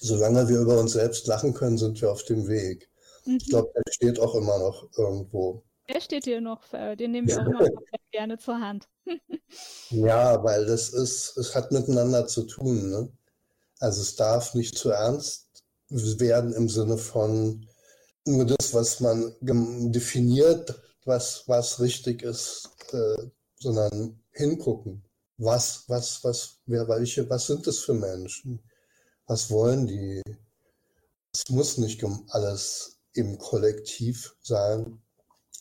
Solange 0.02 0.50
wir 0.50 0.60
über 0.60 0.78
uns 0.78 0.92
selbst 0.92 1.26
lachen 1.28 1.54
können, 1.54 1.78
sind 1.78 2.02
wir 2.02 2.12
auf 2.12 2.26
dem 2.26 2.50
Weg. 2.50 2.90
Mhm. 3.26 3.38
Ich 3.38 3.50
glaube, 3.50 3.72
der 3.76 3.92
steht 3.92 4.20
auch 4.20 4.36
immer 4.36 4.58
noch 4.60 4.90
irgendwo. 4.98 5.64
Der 5.90 6.00
steht 6.00 6.24
hier 6.24 6.40
noch, 6.40 6.62
den 6.98 7.12
nehmen 7.12 7.28
wir 7.28 7.42
auch 7.42 7.46
immer 7.46 7.70
gerne 8.12 8.38
zur 8.38 8.60
Hand. 8.60 8.88
ja, 9.90 10.42
weil 10.44 10.66
das 10.66 10.90
ist, 10.90 11.38
es 11.38 11.54
hat 11.54 11.72
miteinander 11.72 12.26
zu 12.26 12.44
tun. 12.44 12.90
Ne? 12.90 13.10
Also 13.80 14.02
es 14.02 14.16
darf 14.16 14.54
nicht 14.54 14.78
zu 14.78 14.92
ernst 14.92 15.50
werden 15.90 16.54
im 16.54 16.70
Sinne 16.70 16.98
von 16.98 17.68
nur 18.26 18.46
das, 18.46 18.74
was 18.74 19.00
man 19.00 19.36
definiert, 19.42 20.82
was, 21.06 21.44
was 21.48 21.80
richtig 21.80 22.24
ist, 22.24 22.70
äh, 22.92 23.28
sondern 23.60 24.20
hingucken. 24.32 25.04
Was, 25.38 25.84
was, 25.88 26.24
was, 26.24 26.60
wer, 26.66 26.88
welche, 26.88 27.30
was 27.30 27.48
sind 27.48 27.68
das 27.68 27.80
für 27.80 27.94
Menschen? 27.94 28.64
Was 29.28 29.50
wollen 29.50 29.88
die? 29.88 30.22
Es 31.34 31.50
muss 31.50 31.78
nicht 31.78 32.04
alles 32.30 33.00
im 33.14 33.38
Kollektiv 33.38 34.36
sein, 34.42 35.02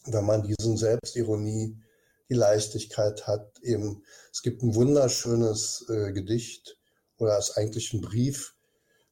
wenn 0.07 0.25
man 0.25 0.43
diesen 0.43 0.77
Selbstironie, 0.77 1.77
die 2.29 2.35
Leichtigkeit 2.35 3.27
hat. 3.27 3.61
Eben, 3.63 4.03
es 4.33 4.43
gibt 4.43 4.63
ein 4.63 4.75
wunderschönes 4.75 5.85
äh, 5.89 6.13
Gedicht 6.13 6.79
oder 7.19 7.39
ist 7.39 7.57
eigentlich 7.57 7.93
ein 7.93 8.01
Brief 8.01 8.55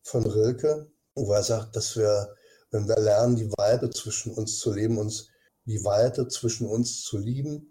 von 0.03 0.25
Rilke, 0.27 0.91
wo 1.15 1.33
er 1.33 1.43
sagt, 1.43 1.77
dass 1.77 1.97
wir, 1.97 2.35
wenn 2.71 2.89
wir 2.89 2.99
lernen, 2.99 3.37
die 3.37 3.51
Weite 3.59 3.91
zwischen 3.91 4.33
uns 4.33 4.59
zu 4.59 4.73
leben, 4.73 4.99
uns 4.99 5.29
die 5.67 5.85
Weite 5.85 6.29
zwischen 6.29 6.67
uns 6.67 7.03
zu 7.03 7.19
lieben, 7.19 7.71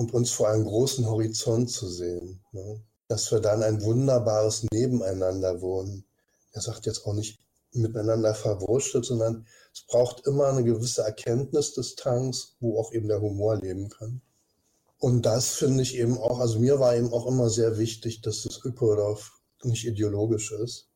und 0.00 0.14
uns 0.14 0.30
vor 0.30 0.48
einem 0.48 0.64
großen 0.64 1.06
Horizont 1.06 1.70
zu 1.70 1.86
sehen. 1.86 2.42
Ne? 2.52 2.82
Dass 3.08 3.30
wir 3.32 3.40
dann 3.40 3.62
ein 3.62 3.82
wunderbares 3.82 4.64
Nebeneinander 4.72 5.60
wohnen. 5.60 6.06
Er 6.52 6.62
sagt 6.62 6.86
jetzt 6.86 7.04
auch 7.04 7.12
nicht 7.12 7.38
miteinander 7.72 8.34
verwurschtelt, 8.34 9.04
sondern 9.04 9.46
es 9.72 9.86
braucht 9.86 10.26
immer 10.26 10.46
eine 10.48 10.64
gewisse 10.64 11.02
Erkenntnisdistanz, 11.02 12.56
wo 12.60 12.78
auch 12.78 12.92
eben 12.92 13.08
der 13.08 13.20
Humor 13.20 13.56
leben 13.56 13.88
kann. 13.88 14.20
Und 14.98 15.24
das 15.24 15.50
finde 15.50 15.82
ich 15.82 15.96
eben 15.96 16.18
auch, 16.18 16.40
also 16.40 16.58
mir 16.58 16.78
war 16.78 16.96
eben 16.96 17.12
auch 17.12 17.26
immer 17.26 17.48
sehr 17.48 17.78
wichtig, 17.78 18.20
dass 18.20 18.42
das 18.42 18.62
Ökodorf 18.64 19.32
nicht 19.62 19.86
ideologisch 19.86 20.52
ist. 20.52 20.88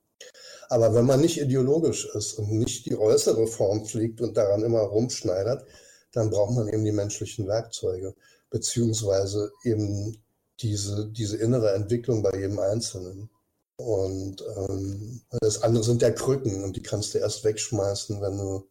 Aber 0.69 0.95
wenn 0.95 1.07
man 1.07 1.21
nicht 1.21 1.41
ideologisch 1.41 2.07
ist 2.15 2.35
und 2.35 2.51
nicht 2.51 2.87
die 2.87 2.97
äußere 2.97 3.47
Form 3.47 3.87
pflegt 3.87 4.21
und 4.21 4.37
daran 4.37 4.63
immer 4.63 4.81
rumschneidert, 4.81 5.65
dann 6.13 6.31
braucht 6.31 6.55
man 6.55 6.69
eben 6.69 6.85
die 6.85 6.93
menschlichen 6.93 7.47
Werkzeuge 7.47 8.15
beziehungsweise 8.51 9.51
eben 9.65 10.23
diese, 10.61 11.11
diese 11.11 11.37
innere 11.39 11.73
Entwicklung 11.73 12.23
bei 12.23 12.39
jedem 12.39 12.59
Einzelnen. 12.59 13.29
Und 13.77 14.43
ähm, 14.57 15.23
das 15.41 15.63
andere 15.63 15.85
sind 15.85 16.03
ja 16.03 16.11
Krücken 16.11 16.63
und 16.63 16.77
die 16.77 16.83
kannst 16.83 17.15
du 17.15 17.19
erst 17.19 17.45
wegschmeißen, 17.45 18.21
wenn 18.21 18.39
du 18.39 18.69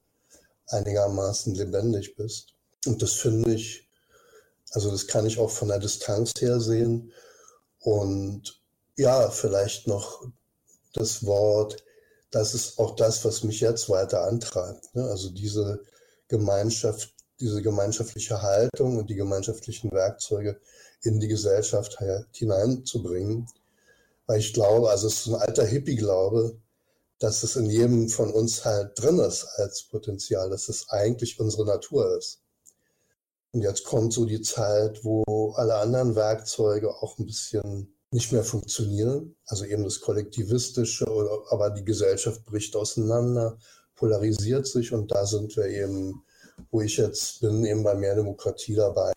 einigermaßen 0.67 1.53
lebendig 1.55 2.15
bist. 2.15 2.53
Und 2.85 3.01
das 3.01 3.13
finde 3.13 3.53
ich, 3.53 3.89
also 4.71 4.89
das 4.91 5.07
kann 5.07 5.25
ich 5.25 5.39
auch 5.39 5.49
von 5.49 5.67
der 5.67 5.79
Distanz 5.79 6.31
her 6.39 6.59
sehen. 6.59 7.11
Und 7.79 8.61
ja, 8.97 9.29
vielleicht 9.29 9.87
noch 9.87 10.25
das 10.93 11.25
Wort, 11.25 11.83
das 12.31 12.53
ist 12.53 12.79
auch 12.79 12.95
das, 12.95 13.25
was 13.25 13.43
mich 13.43 13.59
jetzt 13.59 13.89
weiter 13.89 14.23
antreibt. 14.23 14.95
Ne? 14.95 15.03
Also 15.03 15.29
diese 15.29 15.83
Gemeinschaft 16.29 17.13
diese 17.43 17.61
gemeinschaftliche 17.61 18.41
Haltung 18.41 18.97
und 18.97 19.09
die 19.09 19.15
gemeinschaftlichen 19.15 19.91
Werkzeuge 19.91 20.59
in 21.01 21.19
die 21.19 21.27
Gesellschaft 21.27 21.99
halt 21.99 22.27
hineinzubringen. 22.31 23.47
Weil 24.25 24.39
ich 24.39 24.53
glaube, 24.53 24.89
also 24.89 25.07
es 25.07 25.21
ist 25.21 25.27
ein 25.27 25.35
alter 25.35 25.65
Hippie-Glaube, 25.65 26.57
dass 27.19 27.43
es 27.43 27.55
in 27.55 27.69
jedem 27.69 28.09
von 28.09 28.31
uns 28.31 28.65
halt 28.65 28.91
drin 28.95 29.19
ist 29.19 29.45
als 29.57 29.83
Potenzial, 29.83 30.49
dass 30.49 30.69
es 30.69 30.89
eigentlich 30.89 31.39
unsere 31.39 31.65
Natur 31.65 32.17
ist. 32.17 32.41
Und 33.51 33.61
jetzt 33.61 33.83
kommt 33.83 34.13
so 34.13 34.25
die 34.25 34.41
Zeit, 34.41 35.03
wo 35.03 35.53
alle 35.55 35.75
anderen 35.75 36.15
Werkzeuge 36.15 36.89
auch 36.89 37.19
ein 37.19 37.25
bisschen 37.25 37.95
nicht 38.11 38.31
mehr 38.31 38.43
funktionieren. 38.43 39.35
Also 39.45 39.65
eben 39.65 39.83
das 39.83 39.99
Kollektivistische, 39.99 41.05
aber 41.49 41.69
die 41.69 41.85
Gesellschaft 41.85 42.45
bricht 42.45 42.75
auseinander, 42.75 43.57
polarisiert 43.95 44.67
sich 44.67 44.91
und 44.91 45.11
da 45.11 45.25
sind 45.25 45.55
wir 45.55 45.67
eben 45.67 46.23
wo 46.71 46.81
ich 46.81 46.97
jetzt 46.97 47.41
bin, 47.41 47.65
eben 47.65 47.83
bei 47.83 47.95
mehr 47.95 48.15
Demokratie 48.15 48.75
dabei, 48.75 49.13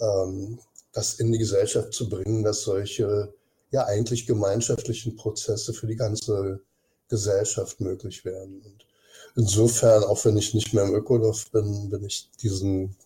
ähm, 0.00 0.58
das 0.92 1.14
in 1.14 1.32
die 1.32 1.38
Gesellschaft 1.38 1.92
zu 1.92 2.08
bringen, 2.08 2.42
dass 2.42 2.62
solche 2.62 3.32
ja 3.74 3.86
eigentlich 3.86 4.26
gemeinschaftlichen 4.26 5.16
Prozesse 5.16 5.74
für 5.74 5.88
die 5.88 5.96
ganze 5.96 6.60
Gesellschaft 7.08 7.80
möglich 7.80 8.24
werden. 8.24 8.62
Und 8.64 8.86
insofern, 9.34 10.04
auch 10.04 10.24
wenn 10.24 10.36
ich 10.36 10.54
nicht 10.54 10.72
mehr 10.72 10.84
im 10.84 10.94
Ökodorf 10.94 11.50
bin, 11.50 11.90
bin 11.90 12.04
ich 12.04 12.30
diesen 12.40 12.96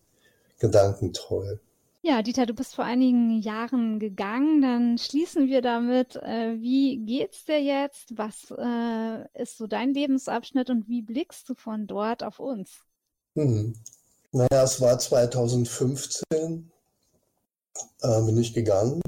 Gedanken 0.59 1.15
treu. 1.15 1.57
Ja, 2.03 2.23
Dieter, 2.23 2.47
du 2.47 2.55
bist 2.55 2.75
vor 2.75 2.85
einigen 2.85 3.41
Jahren 3.41 3.99
gegangen. 3.99 4.61
Dann 4.61 4.99
schließen 4.99 5.49
wir 5.49 5.63
damit. 5.63 6.17
Äh, 6.17 6.61
wie 6.61 6.99
geht's 6.99 7.47
dir 7.47 7.61
jetzt? 7.61 8.17
Was 8.17 8.53
äh, 8.57 9.43
ist 9.43 9.57
so 9.57 9.67
dein 9.67 9.95
Lebensabschnitt 9.95 10.71
und 10.71 10.87
wie 10.87 11.03
blickst 11.03 11.49
du 11.49 11.55
von 11.55 11.87
dort 11.87 12.23
auf 12.23 12.39
uns? 12.41 12.83
Hm. 13.35 13.75
Naja, 14.33 14.63
es 14.63 14.81
war 14.81 14.99
2015, 14.99 16.71
äh, 18.03 18.23
bin 18.23 18.39
ich 18.39 18.53
gegangen. 18.53 19.01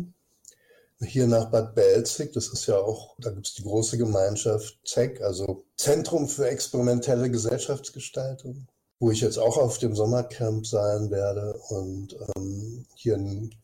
Hier 1.02 1.26
nach 1.26 1.50
Bad 1.50 1.74
Belzig, 1.74 2.32
das 2.32 2.48
ist 2.48 2.66
ja 2.66 2.76
auch, 2.76 3.14
da 3.18 3.30
gibt 3.30 3.46
es 3.46 3.54
die 3.54 3.62
große 3.62 3.96
Gemeinschaft 3.96 4.78
ZEC, 4.84 5.22
also 5.22 5.64
Zentrum 5.76 6.28
für 6.28 6.48
experimentelle 6.48 7.30
Gesellschaftsgestaltung, 7.30 8.66
wo 8.98 9.10
ich 9.10 9.22
jetzt 9.22 9.38
auch 9.38 9.56
auf 9.56 9.78
dem 9.78 9.96
Sommercamp 9.96 10.66
sein 10.66 11.10
werde. 11.10 11.54
Und 11.70 12.16
ähm, 12.36 12.86
hier 12.94 13.16
ein, 13.16 13.54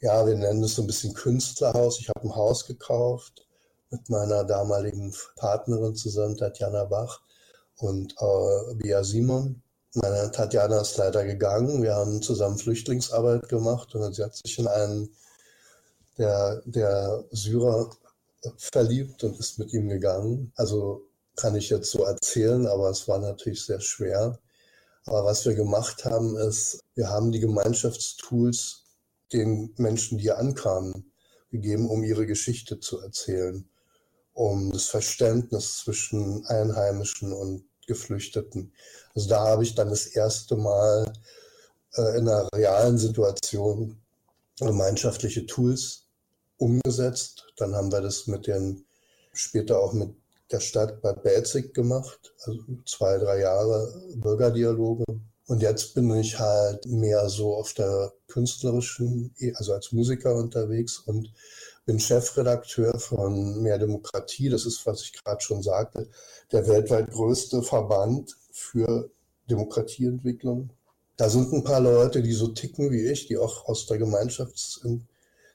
ja, 0.00 0.24
wir 0.24 0.36
nennen 0.36 0.62
es 0.62 0.76
so 0.76 0.82
ein 0.82 0.86
bisschen 0.86 1.14
Künstlerhaus. 1.14 1.98
Ich 1.98 2.08
habe 2.08 2.22
ein 2.22 2.36
Haus 2.36 2.64
gekauft 2.66 3.46
mit 3.90 4.08
meiner 4.08 4.44
damaligen 4.44 5.12
Partnerin 5.34 5.96
zusammen, 5.96 6.36
Tatjana 6.36 6.84
Bach 6.84 7.22
und 7.78 8.14
äh, 8.20 8.74
Bia 8.74 9.02
Simon 9.02 9.62
meine 9.94 10.30
Tatjana 10.30 10.80
ist 10.80 10.96
leider 10.96 11.24
gegangen. 11.24 11.82
Wir 11.82 11.94
haben 11.94 12.22
zusammen 12.22 12.58
Flüchtlingsarbeit 12.58 13.48
gemacht 13.48 13.94
und 13.94 14.14
sie 14.14 14.22
hat 14.22 14.36
sich 14.36 14.58
in 14.58 14.66
einen 14.66 15.08
der, 16.18 16.62
der 16.64 17.24
Syrer 17.30 17.90
verliebt 18.56 19.24
und 19.24 19.38
ist 19.38 19.58
mit 19.58 19.72
ihm 19.72 19.88
gegangen. 19.88 20.52
Also 20.56 21.08
kann 21.36 21.54
ich 21.54 21.70
jetzt 21.70 21.90
so 21.90 22.04
erzählen, 22.04 22.66
aber 22.66 22.90
es 22.90 23.06
war 23.08 23.18
natürlich 23.18 23.64
sehr 23.64 23.80
schwer. 23.80 24.38
Aber 25.04 25.24
was 25.24 25.46
wir 25.46 25.54
gemacht 25.54 26.04
haben, 26.04 26.36
ist, 26.36 26.80
wir 26.94 27.08
haben 27.08 27.32
die 27.32 27.40
Gemeinschaftstools 27.40 28.84
den 29.32 29.72
Menschen, 29.76 30.18
die 30.18 30.24
hier 30.24 30.38
ankamen, 30.38 31.12
gegeben, 31.50 31.88
um 31.88 32.02
ihre 32.02 32.26
Geschichte 32.26 32.80
zu 32.80 33.00
erzählen, 33.00 33.68
um 34.34 34.72
das 34.72 34.86
Verständnis 34.86 35.78
zwischen 35.78 36.44
Einheimischen 36.46 37.32
und 37.32 37.64
Geflüchteten. 37.86 38.72
Also 39.14 39.28
da 39.28 39.46
habe 39.46 39.62
ich 39.62 39.74
dann 39.74 39.88
das 39.88 40.06
erste 40.06 40.56
Mal 40.56 41.12
äh, 41.94 42.18
in 42.18 42.28
einer 42.28 42.48
realen 42.54 42.98
Situation 42.98 43.98
gemeinschaftliche 44.58 45.46
Tools 45.46 46.07
umgesetzt. 46.58 47.46
Dann 47.56 47.74
haben 47.74 47.90
wir 47.90 48.00
das 48.00 48.26
mit 48.26 48.46
den, 48.46 48.84
später 49.32 49.80
auch 49.80 49.92
mit 49.92 50.10
der 50.50 50.60
Stadt 50.60 51.00
Bad 51.02 51.22
Belzig 51.22 51.74
gemacht, 51.74 52.34
also 52.44 52.58
zwei, 52.86 53.18
drei 53.18 53.40
Jahre 53.40 54.02
Bürgerdialoge. 54.14 55.04
Und 55.46 55.62
jetzt 55.62 55.94
bin 55.94 56.14
ich 56.14 56.38
halt 56.38 56.84
mehr 56.86 57.28
so 57.30 57.54
auf 57.54 57.72
der 57.72 58.12
künstlerischen, 58.26 59.34
also 59.54 59.72
als 59.72 59.92
Musiker 59.92 60.34
unterwegs 60.34 60.98
und 60.98 61.32
bin 61.86 61.98
Chefredakteur 61.98 62.98
von 62.98 63.62
Mehr 63.62 63.78
Demokratie. 63.78 64.50
Das 64.50 64.66
ist, 64.66 64.84
was 64.84 65.02
ich 65.02 65.12
gerade 65.14 65.40
schon 65.40 65.62
sagte, 65.62 66.06
der 66.52 66.66
weltweit 66.68 67.10
größte 67.10 67.62
Verband 67.62 68.36
für 68.52 69.10
Demokratieentwicklung. 69.48 70.70
Da 71.16 71.30
sind 71.30 71.50
ein 71.52 71.64
paar 71.64 71.80
Leute, 71.80 72.22
die 72.22 72.32
so 72.32 72.48
ticken 72.48 72.90
wie 72.90 73.06
ich, 73.06 73.26
die 73.26 73.38
auch 73.38 73.66
aus 73.66 73.86
der 73.86 73.98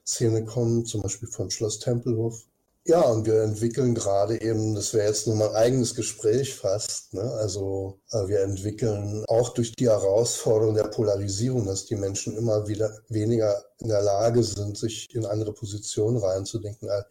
Gemeinschaftsszene 0.04 0.46
kommen, 0.46 0.86
zum 0.86 1.02
Beispiel 1.02 1.30
von 1.30 1.50
Schloss 1.50 1.80
Tempelhof. 1.80 2.44
Ja, 2.86 3.02
und 3.02 3.26
wir 3.26 3.42
entwickeln 3.44 3.96
gerade 3.96 4.42
eben, 4.42 4.76
das 4.76 4.94
wäre 4.94 5.08
jetzt 5.08 5.26
nur 5.26 5.38
mal 5.38 5.50
ein 5.50 5.56
eigenes 5.56 5.96
Gespräch 5.96 6.54
fast, 6.54 7.14
ne? 7.14 7.22
also 7.22 8.02
äh, 8.12 8.28
wir 8.28 8.42
entwickeln 8.42 9.24
auch 9.30 9.54
durch 9.54 9.72
die 9.74 9.88
Herausforderung 9.88 10.76
der 10.76 10.90
Polarisierung, 10.90 11.66
dass 11.66 11.86
die 11.86 11.96
Menschen 11.96 12.36
immer 12.36 12.68
wieder 12.68 12.94
weniger 13.08 13.64
in 13.80 13.88
der 13.88 14.02
Lage 14.02 14.44
sind, 14.44 14.78
sich 14.78 15.08
in 15.16 15.26
andere 15.26 15.54
Positionen 15.54 16.18
reinzudenken, 16.18 16.90
äh, 16.90 17.04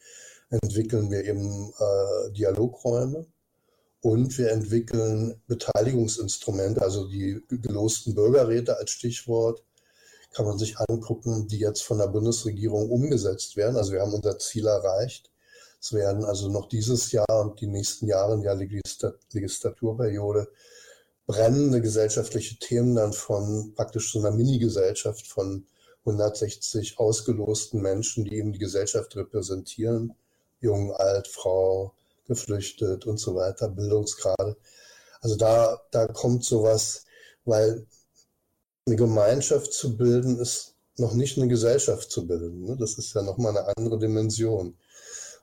entwickeln 0.63 1.11
wir 1.11 1.25
eben 1.25 1.73
äh, 1.79 2.33
Dialogräume 2.33 3.25
und 4.03 4.37
wir 4.37 4.51
entwickeln 4.51 5.41
Beteiligungsinstrumente, 5.47 6.83
also 6.83 7.09
die 7.09 7.41
gelosten 7.49 8.15
Bürgerräte 8.15 8.77
als 8.77 8.91
Stichwort, 8.91 9.65
kann 10.33 10.47
man 10.47 10.59
sich 10.59 10.79
angucken, 10.79 11.47
die 11.49 11.59
jetzt 11.59 11.83
von 11.83 11.99
der 11.99 12.09
Bundesregierung 12.09 12.91
umgesetzt 12.91 13.57
werden. 13.57 13.77
Also 13.77 13.93
wir 13.93 14.01
haben 14.01 14.15
unser 14.15 14.39
Ziel 14.39 14.67
erreicht 14.67 15.33
es 15.83 15.93
werden 15.93 16.25
also 16.25 16.49
noch 16.49 16.69
dieses 16.69 17.11
Jahr 17.11 17.41
und 17.41 17.61
die 17.61 17.67
nächsten 17.67 18.07
Jahre 18.07 18.35
in 18.35 18.43
der 18.43 18.55
Legislaturperiode 18.55 20.49
brennende 21.27 21.81
gesellschaftliche 21.81 22.57
Themen 22.61 22.95
dann 22.95 23.13
von 23.13 23.73
praktisch 23.75 24.13
so 24.13 24.21
einer 24.21 24.31
Mini-Gesellschaft 24.31 25.27
von 25.27 25.67
160 26.05 27.01
ausgelosten 27.01 27.83
Menschen, 27.83 28.25
die 28.25 28.37
eben 28.37 28.53
die 28.53 28.61
Gesellschaft 28.61 29.17
repräsentieren, 29.17 30.15
jung, 30.61 30.93
alt, 30.93 31.27
Frau, 31.27 31.95
geflüchtet 32.29 33.05
und 33.05 33.19
so 33.19 33.35
weiter, 33.35 33.69
Bildungsgrade. 33.69 34.57
Also 35.21 35.35
da, 35.35 35.83
da 35.91 36.07
kommt 36.07 36.45
sowas, 36.45 37.07
weil 37.45 37.87
eine 38.87 38.97
Gemeinschaft 38.97 39.73
zu 39.73 39.97
bilden 39.97 40.39
ist 40.39 40.75
noch 40.99 41.15
nicht 41.15 41.39
eine 41.39 41.49
Gesellschaft 41.49 42.11
zu 42.11 42.27
bilden. 42.27 42.65
Ne? 42.65 42.77
Das 42.77 42.99
ist 42.99 43.15
ja 43.15 43.23
nochmal 43.23 43.57
eine 43.57 43.77
andere 43.77 43.99
Dimension. 43.99 44.77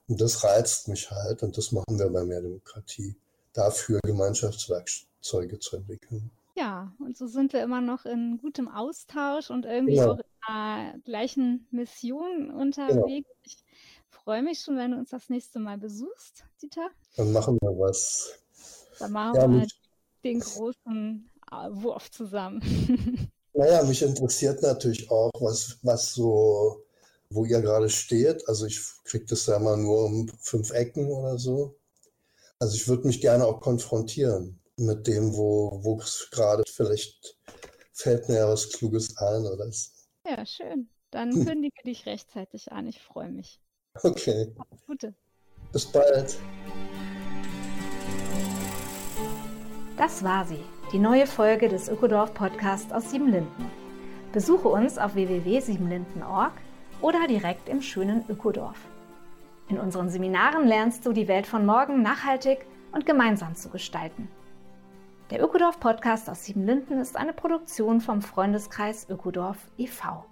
Und 0.08 0.22
das 0.22 0.44
reizt 0.44 0.88
mich 0.88 1.10
halt 1.12 1.44
und 1.44 1.58
das 1.58 1.72
machen 1.72 2.00
wir 2.00 2.10
bei 2.10 2.24
Mehr 2.24 2.42
Demokratie, 2.42 3.16
dafür 3.54 4.00
Gemeinschaftswerkzeuge 4.04 5.60
zu 5.60 5.78
entwickeln. 5.78 6.32
Ja, 6.56 6.92
und 7.00 7.16
so 7.16 7.28
sind 7.28 7.54
wir 7.54 7.64
immer 7.64 7.80
noch 7.80 8.06
in 8.06 8.40
gutem 8.42 8.68
Austausch 8.68 9.50
und 9.50 9.66
irgendwie 9.66 9.96
ja. 9.96 10.12
auch 10.12 10.18
in 10.18 10.24
der 10.48 11.00
gleichen 11.06 11.68
Mission 11.72 12.52
unterwegs. 12.52 13.30
Ja. 13.30 13.36
Ich 13.44 13.58
freue 14.10 14.42
mich 14.42 14.60
schon, 14.60 14.78
wenn 14.78 14.92
du 14.92 14.98
uns 14.98 15.10
das 15.10 15.30
nächste 15.30 15.60
Mal 15.60 15.78
besuchst, 15.78 16.44
Dieter. 16.62 16.90
Dann 17.16 17.32
machen 17.32 17.58
wir 17.62 17.70
was. 17.70 18.34
Dann 18.98 19.12
machen 19.12 19.36
ja, 19.36 19.50
wir 19.50 19.68
den 20.24 20.40
großen 20.40 21.30
Wurf 21.52 22.12
zusammen. 22.12 22.62
Naja, 23.54 23.84
mich 23.84 24.02
interessiert 24.04 24.62
natürlich 24.62 25.10
auch, 25.10 25.32
was, 25.42 25.80
was 25.82 26.14
so 26.14 26.86
wo 27.32 27.46
ihr 27.46 27.62
gerade 27.62 27.90
steht. 27.90 28.48
Also 28.48 28.66
ich 28.66 28.82
kriege 29.04 29.26
das 29.26 29.46
ja 29.46 29.60
mal 29.60 29.78
nur 29.78 30.06
um 30.06 30.28
fünf 30.40 30.72
Ecken 30.72 31.12
oder 31.12 31.38
so. 31.38 31.76
Also 32.60 32.76
ich 32.76 32.88
würde 32.88 33.08
mich 33.08 33.22
gerne 33.22 33.46
auch 33.46 33.62
konfrontieren 33.62 34.60
mit 34.78 35.08
dem, 35.08 35.36
wo, 35.36 35.80
wo 35.84 36.02
gerade 36.32 36.64
vielleicht 36.68 37.38
fällt 37.94 38.28
mir 38.30 38.38
ja 38.38 38.50
was 38.50 38.70
Kluges 38.70 39.18
ein 39.18 39.46
oder 39.46 39.72
so. 39.72 39.90
Ja, 40.26 40.46
schön. 40.46 40.90
Dann 41.12 41.32
hm. 41.32 41.46
kündige 41.46 41.84
dich 41.86 42.06
rechtzeitig 42.06 42.72
an. 42.72 42.88
Ich 42.88 43.02
freue 43.02 43.30
mich. 43.30 43.60
Okay. 44.04 44.54
Alles 44.58 44.86
Gute. 44.86 45.16
Bis 45.72 45.86
bald. 45.86 46.38
Das 49.98 50.24
war 50.24 50.48
sie, 50.48 50.64
die 50.92 50.98
neue 50.98 51.28
Folge 51.28 51.70
des 51.70 51.88
Ökodorf 51.88 52.34
Podcasts 52.34 52.92
aus 52.92 53.12
Siebenlinden. 53.12 53.70
Besuche 54.32 54.70
uns 54.70 54.98
auf 54.98 55.14
www.siebenlinden.org 55.14 56.54
oder 57.02 57.28
direkt 57.28 57.70
im 57.70 57.82
schönen 57.82 58.24
Ökodorf. 58.28 58.80
In 59.68 59.78
unseren 59.78 60.10
Seminaren 60.10 60.68
lernst 60.68 61.06
du 61.06 61.14
die 61.14 61.28
Welt 61.28 61.46
von 61.46 61.64
morgen 61.64 62.02
nachhaltig 62.02 62.66
und 62.92 63.06
gemeinsam 63.06 63.54
zu 63.54 63.70
gestalten. 63.70 64.30
Der 65.30 65.44
Ökodorf 65.44 65.80
Podcast 65.80 66.28
aus 66.28 66.46
Siebenlinden 66.46 67.00
ist 67.00 67.18
eine 67.18 67.34
Produktion 67.34 68.02
vom 68.02 68.24
Freundeskreis 68.24 69.08
Ökodorf 69.10 69.60
e.V. 69.78 70.26